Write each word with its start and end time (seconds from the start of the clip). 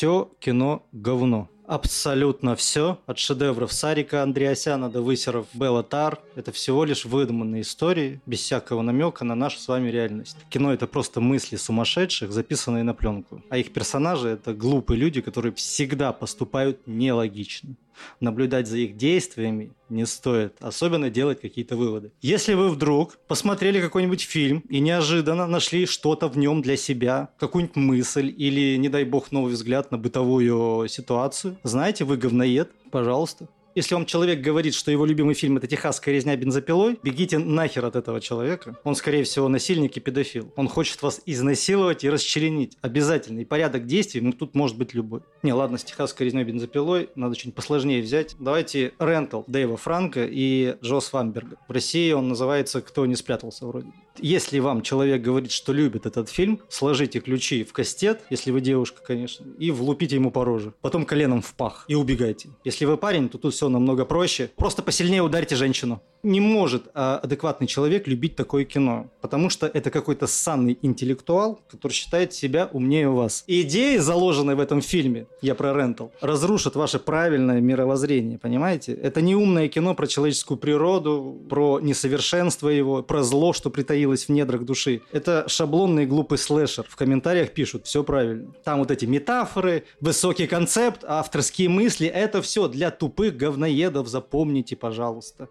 Все 0.00 0.30
кино 0.40 0.86
говно. 0.92 1.50
Абсолютно 1.66 2.56
все, 2.56 2.98
от 3.04 3.18
шедевров 3.18 3.70
Сарика 3.70 4.22
Андреасяна 4.22 4.88
до 4.88 5.02
высеров 5.02 5.46
Белла 5.52 5.82
Тар, 5.82 6.18
это 6.36 6.52
всего 6.52 6.86
лишь 6.86 7.04
выдуманные 7.04 7.60
истории, 7.60 8.22
без 8.24 8.40
всякого 8.40 8.80
намека 8.80 9.26
на 9.26 9.34
нашу 9.34 9.58
с 9.58 9.68
вами 9.68 9.90
реальность. 9.90 10.38
Кино 10.48 10.72
это 10.72 10.86
просто 10.86 11.20
мысли 11.20 11.56
сумасшедших, 11.56 12.32
записанные 12.32 12.82
на 12.82 12.94
пленку. 12.94 13.42
А 13.50 13.58
их 13.58 13.74
персонажи 13.74 14.30
это 14.30 14.54
глупые 14.54 14.98
люди, 14.98 15.20
которые 15.20 15.52
всегда 15.52 16.14
поступают 16.14 16.86
нелогично 16.86 17.76
наблюдать 18.20 18.66
за 18.66 18.78
их 18.78 18.96
действиями 18.96 19.72
не 19.88 20.06
стоит, 20.06 20.54
особенно 20.60 21.10
делать 21.10 21.40
какие-то 21.40 21.76
выводы. 21.76 22.12
Если 22.20 22.54
вы 22.54 22.68
вдруг 22.68 23.18
посмотрели 23.26 23.80
какой-нибудь 23.80 24.22
фильм 24.22 24.62
и 24.68 24.80
неожиданно 24.80 25.46
нашли 25.46 25.86
что-то 25.86 26.28
в 26.28 26.38
нем 26.38 26.62
для 26.62 26.76
себя, 26.76 27.30
какую-нибудь 27.38 27.76
мысль 27.76 28.32
или, 28.36 28.76
не 28.76 28.88
дай 28.88 29.04
бог, 29.04 29.32
новый 29.32 29.52
взгляд 29.52 29.90
на 29.90 29.98
бытовую 29.98 30.88
ситуацию, 30.88 31.56
знаете, 31.62 32.04
вы 32.04 32.16
говноед, 32.16 32.70
пожалуйста, 32.90 33.48
если 33.74 33.94
вам 33.94 34.06
человек 34.06 34.40
говорит, 34.40 34.74
что 34.74 34.90
его 34.90 35.04
любимый 35.04 35.34
фильм 35.34 35.56
это 35.56 35.66
«Техасская 35.66 36.14
резня 36.14 36.36
бензопилой», 36.36 36.98
бегите 37.02 37.38
нахер 37.38 37.84
от 37.84 37.96
этого 37.96 38.20
человека. 38.20 38.76
Он, 38.84 38.94
скорее 38.94 39.24
всего, 39.24 39.48
насильник 39.48 39.96
и 39.96 40.00
педофил. 40.00 40.52
Он 40.56 40.68
хочет 40.68 41.02
вас 41.02 41.20
изнасиловать 41.26 42.04
и 42.04 42.10
расчленить. 42.10 42.76
Обязательно. 42.80 43.40
И 43.40 43.44
порядок 43.44 43.86
действий, 43.86 44.20
ну, 44.20 44.32
тут 44.32 44.54
может 44.54 44.76
быть 44.76 44.94
любой. 44.94 45.20
Не, 45.42 45.52
ладно, 45.52 45.78
с 45.78 45.84
«Техасской 45.84 46.26
резней 46.26 46.44
бензопилой» 46.44 47.10
надо 47.14 47.34
что-нибудь 47.34 47.56
посложнее 47.56 48.02
взять. 48.02 48.36
Давайте 48.38 48.92
«Рентал» 48.98 49.44
Дэйва 49.46 49.76
Франка 49.76 50.26
и 50.28 50.76
Джо 50.82 51.00
Свамберга. 51.00 51.56
В 51.68 51.72
России 51.72 52.12
он 52.12 52.28
называется 52.28 52.80
«Кто 52.80 53.06
не 53.06 53.16
спрятался» 53.16 53.66
вроде. 53.66 53.88
Если 54.18 54.58
вам 54.58 54.82
человек 54.82 55.22
говорит, 55.22 55.50
что 55.50 55.72
любит 55.72 56.04
этот 56.04 56.28
фильм, 56.28 56.60
сложите 56.68 57.20
ключи 57.20 57.64
в 57.64 57.72
кастет, 57.72 58.20
если 58.28 58.50
вы 58.50 58.60
девушка, 58.60 59.02
конечно, 59.02 59.46
и 59.58 59.70
влупите 59.70 60.16
ему 60.16 60.30
по 60.30 60.44
роже. 60.44 60.74
Потом 60.82 61.06
коленом 61.06 61.40
в 61.40 61.54
пах 61.54 61.84
и 61.88 61.94
убегайте. 61.94 62.50
Если 62.64 62.84
вы 62.84 62.96
парень, 62.96 63.28
то 63.28 63.38
тут 63.38 63.54
все 63.60 63.68
намного 63.68 64.06
проще. 64.06 64.50
Просто 64.56 64.82
посильнее 64.82 65.20
ударьте 65.20 65.54
женщину. 65.54 66.00
Не 66.22 66.40
может 66.40 66.84
а, 66.94 67.18
адекватный 67.22 67.66
человек 67.66 68.06
любить 68.06 68.36
такое 68.36 68.64
кино, 68.64 69.10
потому 69.20 69.48
что 69.48 69.66
это 69.66 69.90
какой-то 69.90 70.26
санный 70.26 70.78
интеллектуал, 70.82 71.60
который 71.70 71.92
считает 71.92 72.34
себя 72.34 72.68
умнее 72.72 73.08
вас. 73.08 73.44
Идеи, 73.46 73.96
заложенные 73.96 74.54
в 74.54 74.60
этом 74.60 74.82
фильме, 74.82 75.26
я 75.40 75.54
про 75.54 75.72
Рентал, 75.72 76.12
разрушат 76.20 76.76
ваше 76.76 76.98
правильное 76.98 77.60
мировоззрение, 77.60 78.38
понимаете? 78.38 78.92
Это 78.92 79.22
не 79.22 79.34
умное 79.34 79.68
кино 79.68 79.94
про 79.94 80.06
человеческую 80.06 80.58
природу, 80.58 81.40
про 81.48 81.80
несовершенство 81.80 82.68
его, 82.68 83.02
про 83.02 83.22
зло, 83.22 83.54
что 83.54 83.70
притаилось 83.70 84.26
в 84.26 84.28
недрах 84.28 84.64
души. 84.64 85.00
Это 85.12 85.44
шаблонный 85.48 86.04
глупый 86.04 86.36
слэшер. 86.36 86.84
В 86.86 86.96
комментариях 86.96 87.52
пишут, 87.52 87.86
все 87.86 88.04
правильно. 88.04 88.52
Там 88.62 88.80
вот 88.80 88.90
эти 88.90 89.06
метафоры, 89.06 89.84
высокий 90.00 90.46
концепт, 90.46 91.02
авторские 91.02 91.70
мысли, 91.70 92.06
это 92.06 92.42
все 92.42 92.68
для 92.68 92.90
тупых 92.90 93.38
говноедов, 93.50 94.08
запомните, 94.08 94.76
пожалуйста 94.76 95.48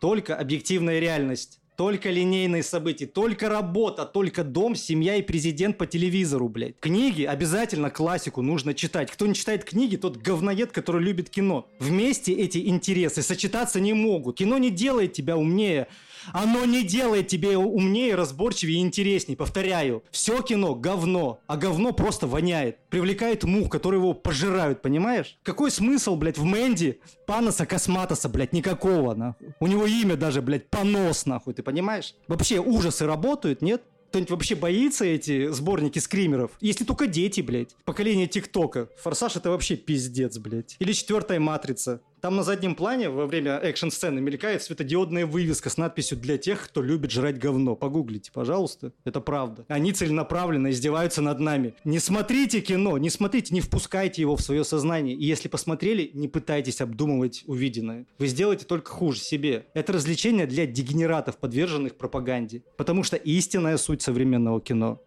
только 0.00 0.36
объективная 0.36 0.98
реальность. 1.00 1.60
Только 1.76 2.10
линейные 2.10 2.64
события, 2.64 3.06
только 3.06 3.48
работа, 3.48 4.04
только 4.04 4.42
дом, 4.42 4.74
семья 4.74 5.14
и 5.14 5.22
президент 5.22 5.78
по 5.78 5.86
телевизору, 5.86 6.48
блядь. 6.48 6.74
Книги 6.80 7.22
обязательно 7.22 7.88
классику 7.88 8.42
нужно 8.42 8.74
читать. 8.74 9.12
Кто 9.12 9.28
не 9.28 9.34
читает 9.34 9.62
книги, 9.62 9.94
тот 9.94 10.16
говноед, 10.16 10.72
который 10.72 11.00
любит 11.00 11.30
кино. 11.30 11.68
Вместе 11.78 12.32
эти 12.32 12.66
интересы 12.66 13.22
сочетаться 13.22 13.78
не 13.78 13.92
могут. 13.92 14.38
Кино 14.38 14.58
не 14.58 14.70
делает 14.70 15.12
тебя 15.12 15.36
умнее, 15.36 15.86
оно 16.32 16.64
не 16.64 16.82
делает 16.82 17.28
тебе 17.28 17.56
умнее, 17.56 18.14
разборчивее 18.14 18.78
и 18.78 18.82
интереснее. 18.82 19.36
Повторяю, 19.36 20.02
все 20.10 20.42
кино 20.42 20.74
говно, 20.74 21.40
а 21.46 21.56
говно 21.56 21.92
просто 21.92 22.26
воняет. 22.26 22.78
Привлекает 22.90 23.44
мух, 23.44 23.70
которые 23.70 24.00
его 24.00 24.14
пожирают, 24.14 24.82
понимаешь? 24.82 25.36
Какой 25.42 25.70
смысл, 25.70 26.16
блядь, 26.16 26.38
в 26.38 26.44
Мэнди 26.44 27.00
Паноса 27.26 27.66
Косматоса, 27.66 28.28
блядь, 28.28 28.52
никакого, 28.52 29.14
нахуй. 29.14 29.54
У 29.60 29.66
него 29.66 29.86
имя 29.86 30.16
даже, 30.16 30.42
блядь, 30.42 30.68
Понос, 30.70 31.26
нахуй, 31.26 31.54
ты 31.54 31.62
понимаешь? 31.62 32.14
Вообще 32.26 32.60
ужасы 32.60 33.06
работают, 33.06 33.62
нет? 33.62 33.82
Кто-нибудь 34.08 34.30
вообще 34.30 34.54
боится 34.54 35.04
эти 35.04 35.48
сборники 35.50 35.98
скримеров? 35.98 36.52
Если 36.60 36.84
только 36.84 37.06
дети, 37.06 37.42
блядь. 37.42 37.76
Поколение 37.84 38.26
ТикТока. 38.26 38.88
Форсаж 39.02 39.36
это 39.36 39.50
вообще 39.50 39.76
пиздец, 39.76 40.38
блядь. 40.38 40.76
Или 40.78 40.92
четвертая 40.92 41.38
матрица. 41.40 42.00
Там 42.20 42.36
на 42.36 42.42
заднем 42.42 42.74
плане 42.74 43.10
во 43.10 43.26
время 43.26 43.58
экшн-сцены 43.58 44.20
мелькает 44.20 44.62
светодиодная 44.62 45.26
вывеска 45.26 45.70
с 45.70 45.76
надписью 45.76 46.18
«Для 46.18 46.36
тех, 46.36 46.64
кто 46.64 46.82
любит 46.82 47.10
жрать 47.10 47.38
говно». 47.38 47.76
Погуглите, 47.76 48.32
пожалуйста. 48.32 48.92
Это 49.04 49.20
правда. 49.20 49.64
Они 49.68 49.92
целенаправленно 49.92 50.70
издеваются 50.70 51.22
над 51.22 51.38
нами. 51.38 51.74
Не 51.84 51.98
смотрите 51.98 52.60
кино, 52.60 52.98
не 52.98 53.10
смотрите, 53.10 53.54
не 53.54 53.60
впускайте 53.60 54.22
его 54.22 54.36
в 54.36 54.42
свое 54.42 54.64
сознание. 54.64 55.14
И 55.14 55.24
если 55.24 55.48
посмотрели, 55.48 56.10
не 56.12 56.28
пытайтесь 56.28 56.80
обдумывать 56.80 57.44
увиденное. 57.46 58.06
Вы 58.18 58.26
сделаете 58.26 58.64
только 58.64 58.90
хуже 58.90 59.20
себе. 59.20 59.66
Это 59.74 59.92
развлечение 59.92 60.46
для 60.46 60.66
дегенератов, 60.66 61.36
подверженных 61.36 61.96
пропаганде. 61.96 62.62
Потому 62.76 63.04
что 63.04 63.16
истинная 63.16 63.76
суть 63.76 64.02
современного 64.02 64.60
кино 64.60 65.00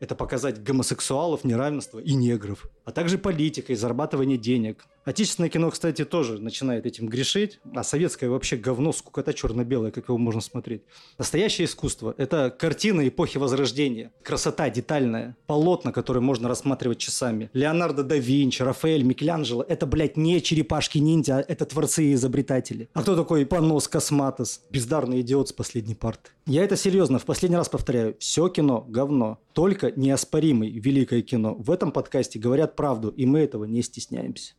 это 0.00 0.14
показать 0.14 0.62
гомосексуалов, 0.62 1.44
неравенство 1.44 1.98
и 1.98 2.14
негров, 2.14 2.66
а 2.84 2.90
также 2.90 3.18
политика 3.18 3.72
и 3.72 3.76
зарабатывание 3.76 4.38
денег. 4.38 4.86
Отечественное 5.04 5.48
кино, 5.48 5.70
кстати, 5.70 6.04
тоже 6.04 6.38
начинает 6.38 6.84
этим 6.84 7.08
грешить, 7.08 7.58
а 7.74 7.82
советское 7.82 8.28
вообще 8.28 8.56
говно, 8.56 8.92
скукота 8.92 9.32
черно-белое, 9.32 9.90
как 9.90 10.08
его 10.08 10.18
можно 10.18 10.42
смотреть. 10.42 10.82
Настоящее 11.16 11.64
искусство– 11.64 12.14
это 12.18 12.50
картина 12.50 13.08
эпохи 13.08 13.38
Возрождения, 13.38 14.12
красота 14.22 14.68
детальная, 14.68 15.36
полотна, 15.46 15.92
которые 15.92 16.22
можно 16.22 16.48
рассматривать 16.48 16.98
часами. 16.98 17.48
Леонардо 17.54 18.02
да 18.02 18.16
Винчи, 18.16 18.62
Рафаэль, 18.62 19.02
Микеланджело– 19.02 19.64
это, 19.68 19.86
блядь, 19.86 20.18
не 20.18 20.42
черепашки-ниндзя, 20.42 21.38
а 21.38 21.44
это 21.48 21.64
творцы 21.64 22.04
и 22.04 22.14
изобретатели. 22.14 22.90
А 22.92 23.00
кто 23.00 23.16
такой 23.16 23.46
Панос 23.46 23.88
Косматос? 23.88 24.60
Бездарный 24.70 25.22
идиот 25.22 25.48
с 25.48 25.52
последней 25.52 25.94
парты. 25.94 26.30
Я 26.46 26.62
это 26.62 26.76
серьезно, 26.76 27.18
в 27.18 27.24
последний 27.24 27.56
раз 27.56 27.70
повторяю, 27.70 28.16
все 28.18 28.48
кино– 28.48 28.84
говно. 28.88 29.38
Только 29.54 29.92
неоспоримый 29.96 30.70
великое 30.70 31.22
кино. 31.22 31.54
В 31.54 31.70
этом 31.70 31.90
подкасте 31.90 32.38
говорят 32.38 32.76
правду, 32.76 33.08
и 33.08 33.24
мы 33.24 33.40
этого 33.40 33.64
не 33.64 33.82
стесняемся 33.82 34.54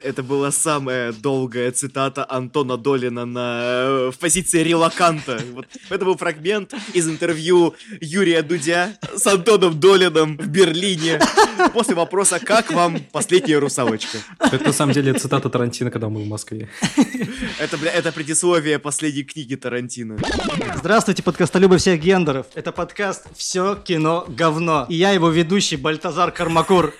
это 0.00 0.22
была 0.22 0.50
самая 0.50 1.12
долгая 1.12 1.72
цитата 1.72 2.24
Антона 2.28 2.76
Долина 2.76 3.24
на, 3.24 3.60
э, 3.62 4.10
в 4.14 4.18
позиции 4.18 4.62
релаканта. 4.62 5.40
Вот 5.52 5.66
это 5.90 6.04
был 6.04 6.16
фрагмент 6.16 6.74
из 6.94 7.08
интервью 7.08 7.74
Юрия 8.00 8.42
Дудя 8.42 8.96
с 9.16 9.26
Антоном 9.26 9.78
Долином 9.78 10.36
в 10.36 10.46
Берлине 10.46 11.20
после 11.72 11.94
вопроса 11.94 12.38
«Как 12.38 12.70
вам 12.70 13.00
последняя 13.12 13.58
русалочка?» 13.58 14.18
Это 14.38 14.64
на 14.64 14.72
самом 14.72 14.92
деле 14.94 15.14
цитата 15.14 15.48
Тарантино, 15.48 15.90
когда 15.90 16.08
мы 16.08 16.22
в 16.22 16.26
Москве. 16.26 16.68
Это, 17.58 17.76
бля, 17.76 17.90
это 17.90 18.12
предисловие 18.12 18.78
последней 18.78 19.24
книги 19.24 19.56
Тарантино. 19.56 20.18
Здравствуйте, 20.76 21.22
подкастолюбы 21.22 21.78
всех 21.78 22.00
гендеров. 22.00 22.46
Это 22.54 22.72
подкаст 22.72 23.26
«Все 23.36 23.74
кино 23.74 24.24
говно». 24.28 24.86
И 24.88 24.94
я 24.94 25.10
его 25.10 25.28
ведущий 25.28 25.76
Бальтазар 25.76 26.30
Кармакур. 26.30 26.94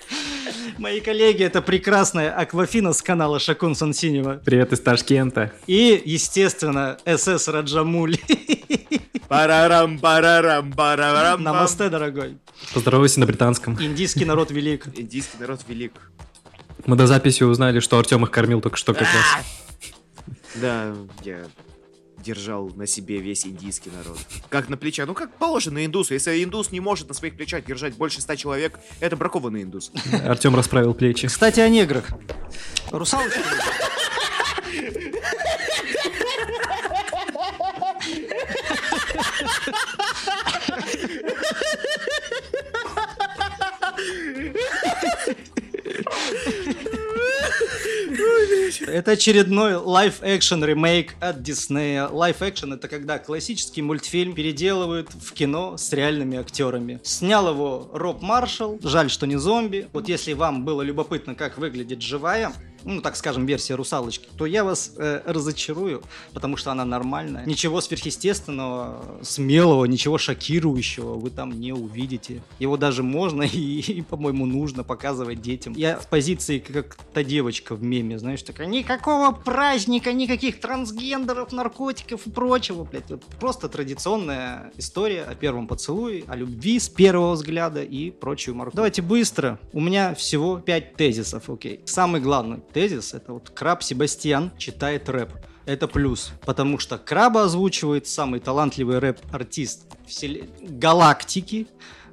Мои 0.79 1.01
коллеги, 1.01 1.43
это 1.43 1.61
прекрасная 1.61 2.31
Аквафина 2.31 2.93
с 2.93 3.01
канала 3.01 3.37
Шакун 3.37 3.75
Сансинева. 3.75 4.41
Привет 4.45 4.71
из 4.71 4.79
Ташкента. 4.79 5.51
И, 5.67 6.01
естественно, 6.05 6.97
СС 7.05 7.49
Раджамуль. 7.49 8.15
Парарам, 9.27 9.99
парарам, 9.99 10.71
парарам. 10.71 11.43
Намасте, 11.43 11.89
дорогой. 11.89 12.37
Поздоровайся 12.73 13.19
на 13.19 13.25
британском. 13.25 13.77
Индийский 13.77 14.23
народ 14.23 14.51
велик. 14.51 14.87
Индийский 14.95 15.37
народ 15.37 15.59
велик. 15.67 15.91
Мы 16.85 16.95
до 16.95 17.07
записи 17.07 17.43
узнали, 17.43 17.81
что 17.81 17.99
Артем 17.99 18.23
их 18.23 18.31
кормил 18.31 18.61
только 18.61 18.77
что 18.77 18.93
как 18.93 19.01
раз. 19.01 19.45
Да, 20.55 20.93
я 21.25 21.43
держал 22.23 22.69
на 22.75 22.87
себе 22.87 23.17
весь 23.19 23.45
индийский 23.45 23.89
народ. 23.89 24.17
Как 24.49 24.69
на 24.69 24.77
плечах. 24.77 25.07
Ну, 25.07 25.13
как 25.13 25.35
положено 25.37 25.85
индусу. 25.85 26.13
Если 26.13 26.43
индус 26.43 26.71
не 26.71 26.79
может 26.79 27.07
на 27.07 27.13
своих 27.13 27.35
плечах 27.35 27.65
держать 27.65 27.95
больше 27.95 28.21
ста 28.21 28.35
человек, 28.35 28.79
это 28.99 29.15
бракованный 29.15 29.63
индус. 29.63 29.91
Артем 30.25 30.55
расправил 30.55 30.93
плечи. 30.93 31.27
Кстати, 31.27 31.59
о 31.59 31.69
неграх. 31.69 32.05
Русалочка. 32.91 33.39
Это 48.99 49.11
очередной 49.11 49.75
лайв-экшен 49.75 50.61
ремейк 50.61 51.15
от 51.21 51.41
Диснея. 51.41 52.09
Лайв-экшен 52.09 52.73
это 52.73 52.89
когда 52.89 53.17
классический 53.17 53.81
мультфильм 53.81 54.33
переделывают 54.33 55.09
в 55.13 55.31
кино 55.31 55.77
с 55.77 55.93
реальными 55.93 56.37
актерами. 56.37 56.99
Снял 57.01 57.47
его 57.49 57.89
Роб 57.93 58.21
Маршалл. 58.21 58.77
Жаль, 58.83 59.09
что 59.09 59.25
не 59.25 59.37
зомби. 59.37 59.87
Вот 59.93 60.09
если 60.09 60.33
вам 60.33 60.65
было 60.65 60.81
любопытно, 60.81 61.33
как 61.33 61.57
выглядит 61.57 62.01
живая 62.01 62.51
ну, 62.83 63.01
так 63.01 63.15
скажем, 63.15 63.45
версия 63.45 63.75
«Русалочки», 63.75 64.27
то 64.37 64.45
я 64.45 64.63
вас 64.63 64.93
э, 64.97 65.21
разочарую, 65.25 66.03
потому 66.33 66.57
что 66.57 66.71
она 66.71 66.85
нормальная. 66.85 67.45
Ничего 67.45 67.81
сверхъестественного, 67.81 69.19
смелого, 69.21 69.85
ничего 69.85 70.17
шокирующего 70.17 71.15
вы 71.15 71.29
там 71.29 71.59
не 71.59 71.73
увидите. 71.73 72.41
Его 72.59 72.77
даже 72.77 73.03
можно 73.03 73.43
и, 73.53 73.79
и 73.79 74.01
по-моему, 74.01 74.45
нужно 74.45 74.83
показывать 74.83 75.41
детям. 75.41 75.73
Я 75.73 75.97
в 75.97 76.07
позиции, 76.07 76.59
как 76.59 76.97
та 77.13 77.23
девочка 77.23 77.75
в 77.75 77.83
меме, 77.83 78.19
знаешь, 78.19 78.41
такая, 78.41 78.67
никакого 78.67 79.31
праздника, 79.31 80.13
никаких 80.13 80.59
трансгендеров, 80.59 81.51
наркотиков 81.51 82.27
и 82.27 82.29
прочего, 82.29 82.83
блядь. 82.83 83.09
Вот 83.09 83.23
просто 83.39 83.69
традиционная 83.69 84.71
история 84.77 85.23
о 85.23 85.35
первом 85.35 85.67
поцелуе, 85.67 86.23
о 86.27 86.35
любви 86.35 86.79
с 86.79 86.89
первого 86.89 87.33
взгляда 87.33 87.83
и 87.83 88.11
прочую 88.11 88.55
марку. 88.55 88.75
Давайте 88.75 89.01
быстро. 89.01 89.59
У 89.73 89.79
меня 89.79 90.13
всего 90.15 90.57
пять 90.57 90.95
тезисов, 90.95 91.49
окей. 91.49 91.81
Самый 91.85 92.21
главный 92.21 92.59
тезис 92.73 93.13
это 93.13 93.33
вот 93.33 93.49
Краб 93.49 93.83
Себастьян 93.83 94.51
читает 94.57 95.09
рэп. 95.09 95.31
Это 95.65 95.87
плюс, 95.87 96.31
потому 96.45 96.79
что 96.79 96.97
Краба 96.97 97.43
озвучивает 97.43 98.07
самый 98.07 98.39
талантливый 98.39 98.99
рэп-артист 98.99 99.85
всел... 100.07 100.31
галактики, 100.61 101.67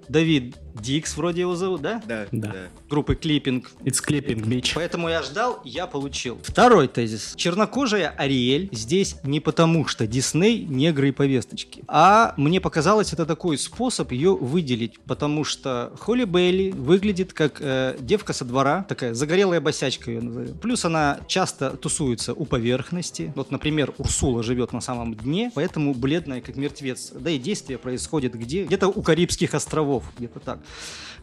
Давид 0.08 0.56
Дикс 0.81 1.17
вроде 1.17 1.43
его 1.43 1.56
зовут, 1.56 1.82
да? 1.82 2.02
Да, 2.06 2.26
Да. 2.32 2.49
да. 2.52 2.56
Группы 2.88 3.14
Клиппинг. 3.14 3.70
It's 3.84 4.02
clipping, 4.06 4.43
bitch. 4.44 4.73
Поэтому 4.75 5.08
я 5.08 5.23
ждал, 5.23 5.61
я 5.64 5.87
получил. 5.87 6.38
Второй 6.43 6.88
тезис. 6.88 7.34
Чернокожая 7.37 8.11
Ариэль 8.17 8.69
здесь 8.73 9.17
не 9.23 9.40
потому, 9.40 9.87
что 9.87 10.06
Дисней 10.06 10.64
негры 10.64 11.08
и 11.08 11.12
повесточки, 11.12 11.82
а 11.88 12.34
мне 12.37 12.61
показалось 12.61 13.12
это 13.12 13.26
такой 13.26 13.58
способ 13.58 14.12
ее 14.12 14.34
выделить, 14.37 14.99
потому 15.00 15.44
что 15.44 15.93
Холли 15.99 16.25
Бейли 16.25 16.70
выглядит 16.73 17.32
как 17.32 17.61
э, 17.61 17.96
девка 18.00 18.32
со 18.32 18.44
двора, 18.44 18.84
такая 18.88 19.14
загорелая 19.14 19.61
босячка 19.61 20.11
ее 20.11 20.20
назовем. 20.20 20.55
Плюс 20.58 20.84
она 20.84 21.20
часто 21.26 21.70
тусуется 21.70 22.34
у 22.34 22.44
поверхности. 22.44 23.32
Вот, 23.34 23.50
например, 23.50 23.93
Урсула 23.99 24.43
живет 24.43 24.73
на 24.73 24.81
самом 24.81 25.14
дне, 25.14 25.50
поэтому 25.55 25.94
бледная 25.94 26.40
как 26.40 26.56
мертвец. 26.56 27.12
Да 27.12 27.31
и 27.31 27.38
действие 27.38 27.78
происходит 27.78 28.34
где? 28.34 28.64
Где-то 28.64 28.88
у 28.88 29.02
Карибских 29.02 29.55
островов, 29.55 30.05
где-то 30.19 30.40
так. 30.40 30.58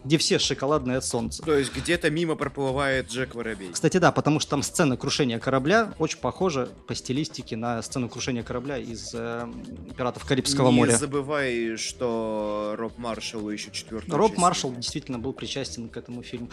Где 0.03 0.17
все 0.17 0.37
шоколадные 0.37 0.97
от 0.97 1.05
солнца. 1.05 1.41
То 1.43 1.57
есть 1.57 1.73
где-то 1.73 2.09
мимо 2.09 2.35
проплывает 2.35 3.09
Джек 3.09 3.35
Воробей. 3.35 3.69
Кстати, 3.71 3.97
да, 3.97 4.11
потому 4.11 4.41
что 4.41 4.51
там 4.51 4.61
сцена 4.61 4.97
крушения 4.97 5.39
корабля 5.39 5.93
очень 5.97 6.17
похожа 6.17 6.67
по 6.87 6.93
стилистике 6.93 7.55
на 7.55 7.81
сцену 7.81 8.09
крушения 8.09 8.43
корабля 8.43 8.77
из 8.77 9.11
э, 9.13 9.47
«Пиратов 9.95 10.25
Карибского 10.25 10.71
Не 10.71 10.75
моря». 10.75 10.97
забывай, 10.97 11.77
что 11.77 12.75
Роб 12.77 12.97
Маршалл 12.97 13.49
еще 13.49 13.71
четвертый. 13.71 14.09
Роб 14.11 14.35
Маршалл 14.35 14.75
действительно 14.75 15.19
был 15.19 15.31
причастен 15.31 15.87
к 15.87 15.95
этому 15.95 16.21
фильму. 16.21 16.49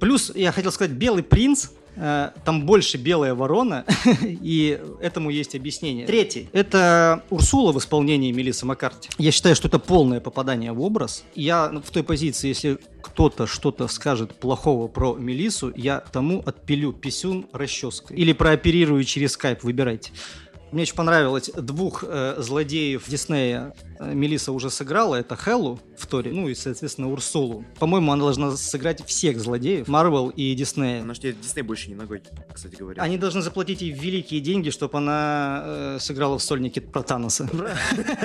Плюс, 0.00 0.32
я 0.34 0.52
хотел 0.52 0.72
сказать, 0.72 0.92
«Белый 0.92 1.22
принц», 1.22 1.68
э, 1.96 2.30
там 2.44 2.66
больше 2.66 2.96
белая 2.98 3.34
ворона, 3.34 3.84
и 4.22 4.80
этому 5.00 5.30
есть 5.30 5.54
объяснение. 5.54 6.06
Третий. 6.06 6.48
Это 6.52 7.24
Урсула 7.30 7.72
в 7.72 7.78
исполнении 7.78 8.32
Мелиссы 8.32 8.66
Маккарти. 8.66 9.10
Я 9.18 9.32
считаю, 9.32 9.54
что 9.54 9.68
это 9.68 9.78
полное 9.78 10.20
попадание 10.20 10.72
в 10.72 10.80
образ. 10.80 11.24
Я 11.34 11.68
в 11.84 11.90
той 11.90 12.02
позиции, 12.02 12.48
если 12.48 12.78
кто-то 13.02 13.46
что-то 13.46 13.88
скажет 13.88 14.34
плохого 14.34 14.88
про 14.88 15.14
Мелиссу, 15.14 15.72
я 15.76 16.00
тому 16.00 16.42
отпилю 16.44 16.92
писюн 16.92 17.46
расческой. 17.52 18.16
Или 18.16 18.32
прооперирую 18.32 19.02
через 19.04 19.32
скайп, 19.32 19.64
выбирайте. 19.64 20.12
Мне 20.70 20.82
очень 20.82 20.94
понравилось 20.94 21.50
двух 21.54 22.04
э, 22.06 22.34
злодеев 22.38 23.08
Диснея. 23.08 23.74
Э, 23.98 24.14
Мелисса 24.14 24.52
уже 24.52 24.70
сыграла, 24.70 25.16
это 25.16 25.36
Хеллу 25.36 25.80
в 25.96 26.06
Торе, 26.06 26.32
ну 26.32 26.48
и, 26.48 26.54
соответственно, 26.54 27.10
Урсулу. 27.10 27.64
По-моему, 27.78 28.12
она 28.12 28.22
должна 28.22 28.56
сыграть 28.56 29.04
всех 29.06 29.40
злодеев, 29.40 29.88
Марвел 29.88 30.28
и 30.30 30.54
Диснея. 30.54 31.00
Потому 31.00 31.14
что 31.14 31.32
Дисней 31.32 31.62
больше 31.62 31.88
не 31.88 31.94
ногой, 31.94 32.22
кстати 32.52 32.76
говоря. 32.76 33.02
Они 33.02 33.18
должны 33.18 33.42
заплатить 33.42 33.82
ей 33.82 33.92
великие 33.92 34.40
деньги, 34.40 34.70
чтобы 34.70 34.98
она 34.98 35.62
э, 35.64 35.98
сыграла 36.00 36.38
в 36.38 36.42
сольнике 36.42 36.80
про 36.80 37.02
Таноса. 37.02 37.48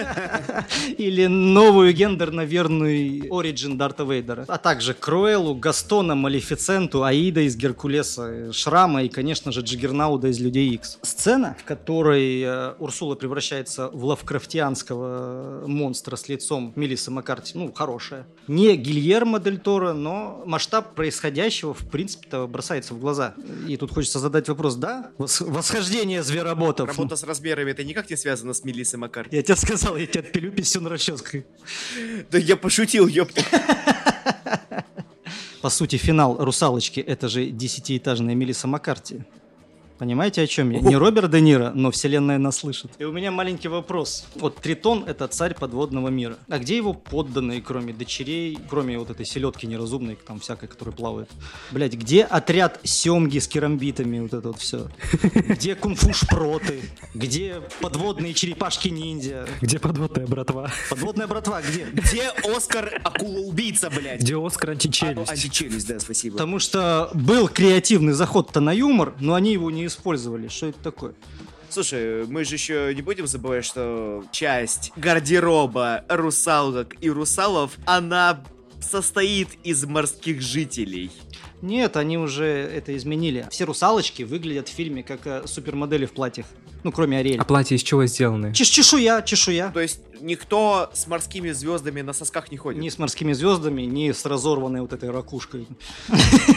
Или 0.98 1.28
новую 1.28 1.94
гендерно-верную 1.94 3.34
Ориджин 3.34 3.78
Дарта 3.78 4.04
Вейдера. 4.04 4.46
А 4.48 4.58
также 4.58 4.94
Круэлу, 4.94 5.56
Гастона, 5.56 6.16
Малефиценту, 6.16 7.04
Аида 7.04 7.42
из 7.42 7.56
Геркулеса, 7.56 8.52
Шрама 8.54 9.04
и, 9.04 9.10
конечно 9.10 9.52
же, 9.52 9.62
Джиггернауда 9.62 10.28
из 10.28 10.40
Людей 10.40 10.70
Икс. 10.70 11.00
Сцена, 11.02 11.56
в 11.60 11.64
которой 11.64 12.42
э, 12.42 12.74
Урсула 12.80 13.16
превращается 13.16 13.90
в 13.90 14.06
лавкрафтианского 14.06 15.63
монстра 15.68 16.16
с 16.16 16.28
лицом 16.30 16.74
Мелиссы 16.76 17.12
Маккарти, 17.12 17.58
ну, 17.58 17.72
хорошая. 17.74 18.26
Не 18.48 18.76
Гильермо 18.76 19.40
Дель 19.40 19.60
Торо, 19.60 19.94
но 19.94 20.44
масштаб 20.46 20.96
происходящего, 20.96 21.74
в 21.74 21.88
принципе-то, 21.90 22.48
бросается 22.48 22.94
в 22.94 23.00
глаза. 23.00 23.34
И 23.68 23.78
тут 23.78 23.92
хочется 23.92 24.20
задать 24.20 24.48
вопрос, 24.50 24.76
да? 24.76 25.12
Вос- 25.18 25.44
Восхождение 25.44 26.24
звероботов. 26.24 26.88
Работа 26.90 27.16
с 27.16 27.24
размерами 27.24 27.72
это 27.72 27.84
никак 27.84 28.10
не 28.10 28.16
связано 28.16 28.54
с 28.54 28.64
Мелиссой 28.64 29.00
Маккарти. 29.00 29.36
Я 29.36 29.44
тебе 29.44 29.56
сказал, 29.56 29.98
я 29.98 30.06
тебе 30.08 30.22
отпилю 30.22 30.52
писюн 30.52 30.88
расческой. 30.88 31.46
Да 32.32 32.38
я 32.38 32.56
пошутил, 32.58 33.08
ёпта. 33.08 33.42
По 35.62 35.70
сути, 35.70 35.96
финал 35.96 36.44
«Русалочки»— 36.44 37.00
это 37.08 37.30
же 37.30 37.46
десятиэтажная 37.46 38.36
Мелисса 38.36 38.68
Маккарти. 38.68 39.24
Понимаете, 40.04 40.42
о 40.42 40.48
чем 40.48 40.70
я? 40.72 40.82
Не 40.82 40.98
Роберт 40.98 41.32
Де 41.32 41.40
Ниро, 41.40 41.72
но 41.74 41.90
вселенная 41.90 42.38
нас 42.38 42.58
слышит. 42.58 42.92
И 43.00 43.06
у 43.06 43.14
меня 43.14 43.32
маленький 43.32 43.70
вопрос. 43.70 44.26
Вот 44.36 44.58
Тритон— 44.58 45.06
это 45.08 45.30
царь 45.30 45.56
подводного 45.56 46.10
мира. 46.10 46.36
А 46.50 46.60
где 46.60 46.76
его 46.76 46.94
подданные, 46.94 47.62
кроме 47.62 47.94
дочерей, 47.94 48.60
кроме 48.70 49.00
вот 49.00 49.10
этой 49.12 49.26
селедки 49.26 49.66
неразумной, 49.66 50.18
там 50.28 50.42
всякой, 50.42 50.68
которая 50.68 50.94
плавает? 50.94 51.30
Блять, 51.72 51.94
где 51.94 52.24
отряд 52.24 52.82
семги 52.84 53.40
с 53.40 53.48
керамбитами, 53.48 54.20
вот 54.20 54.34
это 54.34 54.50
вот 54.50 54.60
все? 54.60 54.90
Где 55.34 55.74
кунг-фу 55.74 56.12
шпроты? 56.12 56.82
Где 57.14 57.62
подводные 57.80 58.34
черепашки-ниндзя? 58.34 59.48
Где 59.62 59.80
подводная 59.80 60.28
братва? 60.28 60.70
Подводная 60.90 61.28
братва 61.28 61.62
где? 61.62 61.86
Где 61.86 62.30
Оскар 62.44 63.00
акула-убийца, 63.06 63.90
блядь? 63.90 64.20
Где 64.20 64.36
Оскар 64.36 64.72
античелюсть? 64.72 65.30
А, 65.30 65.34
античелюсть, 65.34 65.88
да, 65.88 65.98
спасибо. 66.02 66.34
Потому 66.34 66.60
что 66.60 67.10
был 67.14 67.48
креативный 67.48 68.12
заход-то 68.12 68.60
на 68.60 68.74
юмор, 68.74 69.14
но 69.22 69.36
они 69.36 69.54
его 69.54 69.72
не 69.72 69.93
использовали. 69.94 70.48
Что 70.48 70.68
это 70.68 70.80
такое? 70.80 71.14
Слушай, 71.70 72.26
мы 72.28 72.44
же 72.44 72.56
еще 72.56 72.94
не 72.94 73.02
будем 73.02 73.26
забывать, 73.26 73.66
что 73.66 74.24
часть 74.32 74.92
гардероба 74.96 76.06
русалок 76.08 76.96
и 77.02 77.10
русалов, 77.10 77.78
она 77.86 78.44
состоит 78.80 79.50
из 79.64 79.84
морских 79.86 80.42
жителей. 80.42 81.12
Нет, 81.62 81.96
они 81.98 82.18
уже 82.18 82.46
это 82.46 82.96
изменили. 82.96 83.48
Все 83.50 83.64
русалочки 83.64 84.24
выглядят 84.24 84.68
в 84.68 84.74
фильме 84.74 85.02
как 85.02 85.26
э, 85.26 85.44
супермодели 85.48 86.06
в 86.06 86.12
платьях. 86.12 86.46
Ну, 86.84 86.92
кроме 86.92 87.20
Ариэль. 87.20 87.40
А 87.40 87.46
платье 87.46 87.78
из 87.78 87.84
чего 87.84 88.06
сделаны? 88.06 88.54
Чеш 88.54 88.68
чешуя, 88.68 89.22
чешуя. 89.22 89.72
То 89.72 89.80
есть 89.80 90.02
никто 90.24 90.90
с 90.94 91.06
морскими 91.08 91.52
звездами 91.52 92.02
на 92.02 92.14
сосках 92.14 92.52
не 92.52 92.58
ходит. 92.58 92.82
Ни 92.82 92.90
с 92.90 92.98
морскими 92.98 93.34
звездами, 93.34 93.84
ни 93.84 94.12
с 94.12 94.26
разорванной 94.26 94.82
вот 94.82 94.94
этой 94.94 95.12
ракушкой. 95.12 95.68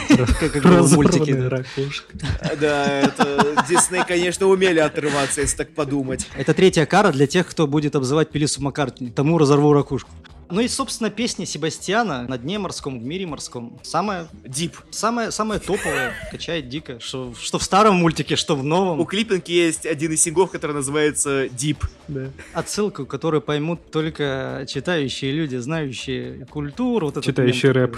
Как 0.09 0.63
в 0.63 0.95
мультике. 0.95 1.47
Ракушка. 1.47 2.17
Да, 2.59 2.85
это 3.01 3.65
Дисней, 3.67 4.03
конечно, 4.07 4.47
умели 4.47 4.79
отрываться, 4.79 5.41
если 5.41 5.57
так 5.57 5.73
подумать. 5.75 6.27
Это 6.35 6.53
третья 6.53 6.85
кара 6.85 7.11
для 7.11 7.27
тех, 7.27 7.47
кто 7.47 7.67
будет 7.67 7.95
обзывать 7.95 8.29
Пелису 8.29 8.61
Маккартни. 8.61 9.09
Тому 9.09 9.37
разорву 9.37 9.73
ракушку. 9.73 10.09
Ну 10.49 10.61
и, 10.61 10.67
собственно, 10.67 11.09
песня 11.09 11.45
Себастьяна 11.45 12.23
на 12.27 12.37
дне 12.37 12.57
морском, 12.59 12.99
в 12.99 13.03
мире 13.03 13.25
морском. 13.25 13.79
Самая, 13.83 14.27
Дип. 14.45 14.77
самая, 14.91 15.31
самая 15.31 15.59
топовая, 15.59 16.13
качает 16.31 16.69
дико. 16.69 16.99
Что, 16.99 17.33
что 17.39 17.59
в 17.59 17.63
старом 17.63 17.95
мультике, 17.97 18.35
что 18.35 18.55
в 18.55 18.63
новом. 18.63 18.99
У 18.99 19.05
клиппинг 19.05 19.47
есть 19.47 19.85
один 19.85 20.11
из 20.13 20.21
сингов, 20.21 20.51
который 20.51 20.73
называется 20.73 21.49
Дип. 21.49 21.83
Да. 22.07 22.29
Отсылку, 22.53 23.05
которую 23.05 23.41
поймут 23.41 23.91
только 23.91 24.65
читающие 24.69 25.31
люди, 25.31 25.57
знающие 25.57 26.45
культуру. 26.45 27.11
Вот 27.13 27.23
Читающие 27.23 27.71
рэп. 27.71 27.97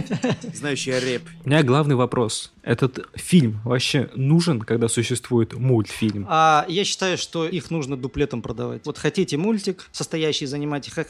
Знающий 0.54 0.92
рэп. 0.92 1.22
У 1.44 1.48
меня 1.48 1.62
главный 1.62 1.94
вопрос. 1.96 2.52
Этот 2.62 3.08
фильм 3.14 3.60
вообще 3.64 4.10
нужен, 4.14 4.60
когда 4.60 4.88
существует 4.88 5.54
мультфильм? 5.54 6.26
А 6.28 6.64
я 6.68 6.84
считаю, 6.84 7.16
что 7.18 7.46
их 7.46 7.70
нужно 7.70 7.96
дуплетом 7.96 8.42
продавать. 8.42 8.82
Вот 8.84 8.98
хотите 8.98 9.36
мультик, 9.36 9.88
состоящий 9.92 10.44
из 10.44 10.52
аниматики, 10.54 10.94
х- 10.94 11.04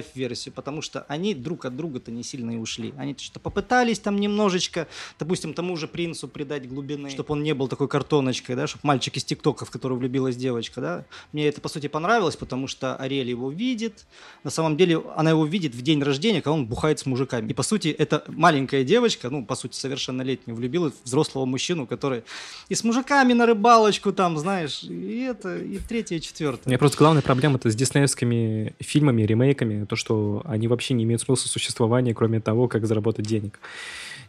хотите 0.00 0.10
лайв-версию, 0.10 0.54
потому 0.54 0.82
что 0.82 1.04
они 1.08 1.34
друг 1.34 1.64
от 1.64 1.76
друга-то 1.76 2.10
не 2.10 2.22
сильно 2.22 2.52
и 2.52 2.56
ушли. 2.56 2.92
Они 2.96 3.14
что-то 3.18 3.40
попытались 3.40 3.98
там 3.98 4.16
немножечко, 4.16 4.86
допустим, 5.18 5.54
тому 5.54 5.76
же 5.76 5.86
принцу 5.86 6.28
придать 6.28 6.68
глубины, 6.68 7.10
чтобы 7.10 7.32
он 7.32 7.42
не 7.42 7.54
был 7.54 7.68
такой 7.68 7.88
картоночкой, 7.88 8.56
да, 8.56 8.66
чтобы 8.66 8.80
мальчик 8.84 9.16
из 9.16 9.24
ТикТока, 9.24 9.64
в 9.64 9.70
который 9.70 9.96
влюбилась 9.98 10.36
девочка, 10.36 10.80
да. 10.80 11.04
Мне 11.32 11.48
это, 11.48 11.60
по 11.60 11.68
сути, 11.68 11.88
понравилось, 11.88 12.36
потому 12.36 12.66
что 12.66 12.96
Ариэль 12.96 13.30
его 13.30 13.50
видит. 13.50 14.06
На 14.44 14.50
самом 14.50 14.76
деле, 14.76 15.02
она 15.16 15.30
его 15.30 15.44
видит 15.44 15.74
в 15.74 15.82
день 15.82 16.02
рождения, 16.02 16.40
когда 16.40 16.54
он 16.54 16.66
бухает 16.66 16.98
с 16.98 17.06
мужиками. 17.06 17.50
И, 17.50 17.54
по 17.54 17.62
сути, 17.62 17.88
это 17.88 18.24
маленькая 18.28 18.84
девочка, 18.84 19.30
ну, 19.30 19.44
по 19.44 19.54
сути, 19.54 19.76
совершеннолетняя, 19.76 20.54
влюбилась 20.56 20.94
в 20.94 21.06
взрослого 21.06 21.46
мужчину, 21.46 21.86
который 21.86 22.22
и 22.68 22.74
с 22.74 22.84
мужиками 22.84 23.32
на 23.32 23.46
рыбалочку 23.46 24.12
там, 24.12 24.38
знаешь, 24.38 24.82
и 24.82 25.20
это, 25.20 25.56
и 25.56 25.78
третье, 25.78 26.16
и 26.16 26.20
четвертое. 26.20 26.62
У 26.66 26.68
меня 26.68 26.78
просто 26.78 26.98
главная 26.98 27.22
проблема 27.22 27.56
это 27.56 27.70
с 27.70 27.74
диснеевскими 27.74 28.74
фильмами, 28.80 29.22
ремейками. 29.22 29.84
То, 29.90 29.96
что 29.96 30.42
они 30.44 30.68
вообще 30.68 30.94
не 30.94 31.02
имеют 31.02 31.20
смысла 31.20 31.48
существования, 31.48 32.14
кроме 32.14 32.40
того, 32.40 32.68
как 32.68 32.86
заработать 32.86 33.26
денег. 33.26 33.58